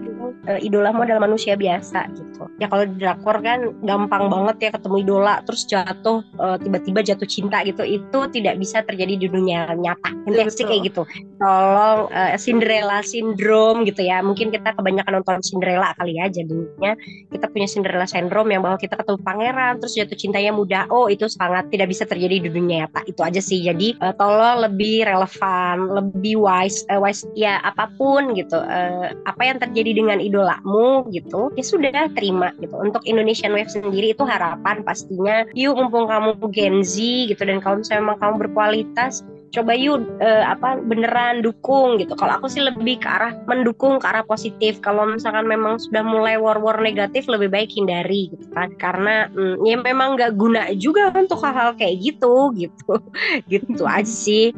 uh, 0.49 0.61
idolamu 0.61 1.05
adalah 1.05 1.25
manusia 1.29 1.55
biasa 1.55 2.09
gitu. 2.15 2.49
Ya 2.63 2.67
kalau 2.71 2.85
di 2.87 2.97
drakor 3.01 3.41
kan 3.43 3.75
gampang 3.85 4.31
banget 4.31 4.57
ya 4.59 4.71
ketemu 4.75 4.97
idola 5.05 5.35
terus 5.45 5.63
jatuh 5.67 6.25
uh, 6.39 6.57
tiba-tiba 6.61 7.01
jatuh 7.05 7.29
cinta 7.29 7.63
gitu 7.67 7.83
itu 7.85 8.19
tidak 8.35 8.55
bisa 8.61 8.83
terjadi 8.85 9.15
di 9.19 9.27
dunia 9.31 9.71
nyata. 9.75 10.11
Intinya 10.27 10.53
sih 10.53 10.67
kayak 10.67 10.83
gitu. 10.93 11.03
Tolong 11.39 12.11
uh, 12.11 12.37
Cinderella 12.39 13.01
syndrome 13.03 13.87
gitu 13.87 14.03
ya. 14.05 14.21
Mungkin 14.23 14.51
kita 14.51 14.75
kebanyakan 14.75 15.23
nonton 15.23 15.41
Cinderella 15.43 15.95
kali 15.99 16.19
ya 16.19 16.27
jadinya 16.31 16.93
kita 17.31 17.47
punya 17.51 17.69
Cinderella 17.69 18.07
syndrome 18.07 18.51
yang 18.55 18.63
bahwa 18.65 18.79
kita 18.79 18.99
ketemu 18.99 19.19
pangeran 19.23 19.73
terus 19.83 19.95
jatuh 19.95 20.19
cintanya 20.19 20.53
mudah 20.55 20.85
oh 20.91 21.07
itu 21.11 21.27
sangat 21.31 21.71
tidak 21.71 21.91
bisa 21.91 22.05
terjadi 22.05 22.43
di 22.45 22.49
dunia 22.51 22.87
nyata. 22.87 23.03
Itu 23.09 23.25
aja 23.25 23.41
sih. 23.43 23.65
Jadi 23.65 23.99
uh, 23.99 24.15
tolong 24.15 24.65
lebih 24.65 25.07
relevan 25.07 25.91
lebih 25.91 26.39
wise 26.39 26.85
uh, 26.93 27.01
wise 27.01 27.27
ya 27.35 27.59
apa 27.65 27.91
pun 27.99 28.35
gitu 28.35 28.59
uh, 28.59 29.11
apa 29.27 29.43
yang 29.43 29.59
terjadi 29.59 29.99
dengan 29.99 30.18
idolamu 30.21 31.07
gitu 31.11 31.51
ya 31.55 31.65
sudah 31.65 32.11
terima 32.15 32.53
gitu 32.59 32.75
untuk 32.79 33.03
Indonesian 33.09 33.55
Wave 33.55 33.71
sendiri 33.73 34.13
itu 34.13 34.23
harapan 34.23 34.83
pastinya 34.83 35.47
yuk 35.57 35.79
mumpung 35.79 36.07
kamu 36.07 36.39
Gen 36.53 36.85
Z 36.85 36.99
gitu 37.31 37.43
dan 37.43 37.59
kalau 37.63 37.83
misalnya 37.83 38.03
memang 38.05 38.19
kamu 38.21 38.35
berkualitas 38.49 39.27
coba 39.53 39.73
yuk 39.73 40.05
uh, 40.21 40.45
apa 40.49 40.81
beneran 40.81 41.41
dukung 41.41 41.97
gitu. 42.01 42.13
Kalau 42.17 42.41
aku 42.41 42.47
sih 42.53 42.61
lebih 42.61 43.01
ke 43.01 43.09
arah 43.09 43.33
mendukung 43.49 43.97
ke 44.01 44.07
arah 44.09 44.25
positif. 44.25 44.81
Kalau 44.85 45.09
misalkan 45.09 45.49
memang 45.49 45.81
sudah 45.81 46.05
mulai 46.05 46.37
war-war 46.37 46.81
negatif 46.85 47.27
lebih 47.27 47.49
baik 47.49 47.73
hindari 47.73 48.33
gitu 48.33 48.47
kan. 48.53 48.73
Karena 48.77 49.29
mm, 49.33 49.65
ya 49.65 49.77
memang 49.81 50.21
nggak 50.21 50.33
guna 50.37 50.69
juga 50.77 51.13
untuk 51.17 51.41
hal-hal 51.41 51.75
kayak 51.77 51.97
gitu 52.01 52.53
gitu. 52.57 52.93
gitu 53.53 53.85
aja 53.89 54.09
sih. 54.09 54.53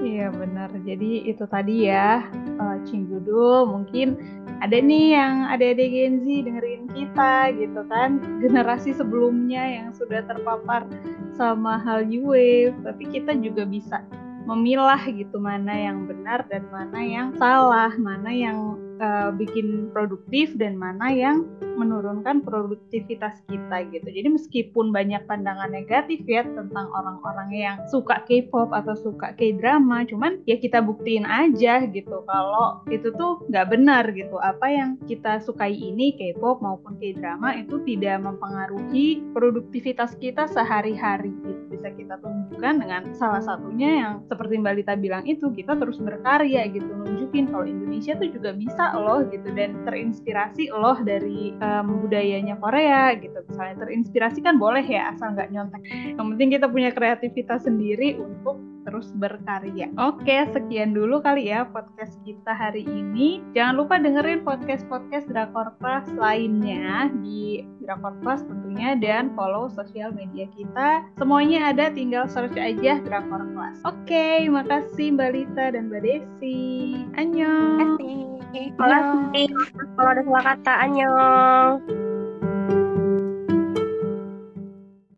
Iya 0.00 0.32
benar. 0.32 0.72
Jadi 0.82 1.28
itu 1.28 1.44
tadi 1.46 1.88
ya 1.88 2.24
uh, 2.58 2.76
Cinggudu 2.88 3.68
mungkin 3.68 4.16
ada 4.62 4.78
nih 4.78 5.18
yang 5.18 5.50
ada-ada 5.50 5.82
Gen 5.82 6.22
Z 6.22 6.26
dengerin 6.46 6.86
kita 6.94 7.50
gitu 7.58 7.82
kan. 7.90 8.22
Generasi 8.38 8.94
sebelumnya 8.94 9.58
yang 9.58 9.90
sudah 9.90 10.22
terpapar 10.22 10.86
sama 11.34 11.82
hal 11.82 12.06
new 12.06 12.30
wave. 12.30 12.78
Tapi 12.86 13.10
kita 13.10 13.34
juga 13.42 13.66
bisa 13.66 14.06
memilah 14.46 15.02
gitu 15.10 15.38
mana 15.42 15.74
yang 15.74 16.06
benar 16.06 16.46
dan 16.46 16.62
mana 16.70 16.98
yang 17.02 17.34
salah, 17.42 17.90
mana 17.98 18.30
yang 18.30 18.78
uh, 19.02 19.34
bikin 19.34 19.90
produktif 19.90 20.54
dan 20.54 20.78
mana 20.78 21.10
yang 21.10 21.42
menurunkan 21.76 22.44
produktivitas 22.44 23.40
kita 23.48 23.86
gitu. 23.90 24.08
Jadi 24.08 24.28
meskipun 24.28 24.90
banyak 24.92 25.24
pandangan 25.24 25.72
negatif 25.72 26.22
ya 26.28 26.44
tentang 26.44 26.88
orang-orang 26.92 27.50
yang 27.52 27.76
suka 27.88 28.22
K-pop 28.28 28.70
atau 28.70 28.94
suka 28.96 29.32
K-drama, 29.34 30.04
cuman 30.06 30.42
ya 30.44 30.56
kita 30.60 30.84
buktiin 30.84 31.24
aja 31.24 31.84
gitu 31.88 32.24
kalau 32.28 32.84
itu 32.88 33.10
tuh 33.14 33.44
nggak 33.48 33.66
benar 33.72 34.04
gitu. 34.12 34.36
Apa 34.38 34.68
yang 34.68 34.90
kita 35.08 35.40
sukai 35.42 35.72
ini 35.74 36.14
K-pop 36.16 36.60
maupun 36.60 36.96
K-drama 37.00 37.56
itu 37.58 37.80
tidak 37.84 38.22
mempengaruhi 38.22 39.24
produktivitas 39.32 40.14
kita 40.20 40.46
sehari-hari 40.50 41.32
gitu. 41.42 41.60
Bisa 41.72 41.88
kita 41.96 42.20
tunjukkan 42.20 42.74
dengan 42.78 43.02
salah 43.16 43.42
satunya 43.42 43.90
yang 44.04 44.12
seperti 44.28 44.60
Mbak 44.60 44.74
Lita 44.78 44.94
bilang 44.94 45.24
itu 45.26 45.50
kita 45.50 45.74
terus 45.74 45.98
berkarya 45.98 46.68
gitu, 46.70 46.86
nunjukin 46.92 47.48
kalau 47.50 47.66
Indonesia 47.66 48.14
tuh 48.14 48.28
juga 48.30 48.50
bisa 48.54 48.94
loh 48.94 49.24
gitu 49.28 49.48
dan 49.56 49.82
terinspirasi 49.82 50.70
loh 50.70 50.98
dari 51.02 51.56
um, 51.62 52.02
budayanya 52.02 52.58
Korea 52.58 53.14
gitu 53.14 53.38
misalnya 53.46 53.86
terinspirasi 53.86 54.42
kan 54.42 54.58
boleh 54.58 54.82
ya 54.82 55.14
asal 55.14 55.32
nggak 55.38 55.54
nyontek 55.54 55.82
yang 56.18 56.26
penting 56.34 56.50
kita 56.58 56.66
punya 56.66 56.90
kreativitas 56.90 57.62
sendiri 57.62 58.18
untuk 58.18 58.58
terus 58.82 59.14
berkarya. 59.18 59.88
Oke, 59.98 60.46
sekian 60.50 60.94
dulu 60.94 61.22
kali 61.22 61.50
ya 61.50 61.66
podcast 61.66 62.18
kita 62.26 62.52
hari 62.52 62.82
ini. 62.86 63.42
Jangan 63.54 63.74
lupa 63.78 63.94
dengerin 63.98 64.42
podcast-podcast 64.42 65.30
Drakor 65.30 65.74
Plus 65.78 66.06
lainnya 66.18 67.10
di 67.22 67.62
Drakor 67.82 68.18
Plus 68.20 68.42
tentunya 68.42 68.98
dan 68.98 69.30
follow 69.38 69.70
sosial 69.70 70.10
media 70.12 70.50
kita. 70.54 71.06
Semuanya 71.18 71.70
ada, 71.72 71.90
tinggal 71.94 72.26
search 72.26 72.58
aja 72.58 72.98
Drakor 73.06 73.46
Plus. 73.54 73.78
Oke, 73.86 74.46
makasih 74.50 75.14
Mbak 75.14 75.30
Lita 75.30 75.64
dan 75.74 75.88
Mbak 75.88 76.02
Desi. 76.02 76.98
Annyeong. 77.14 78.41
Terima 78.52 78.86
kasih. 78.86 79.48
Kalau 79.96 80.10
ada 80.12 80.22
salah 80.28 80.44
kata, 80.44 80.72
annyeong. 80.84 82.11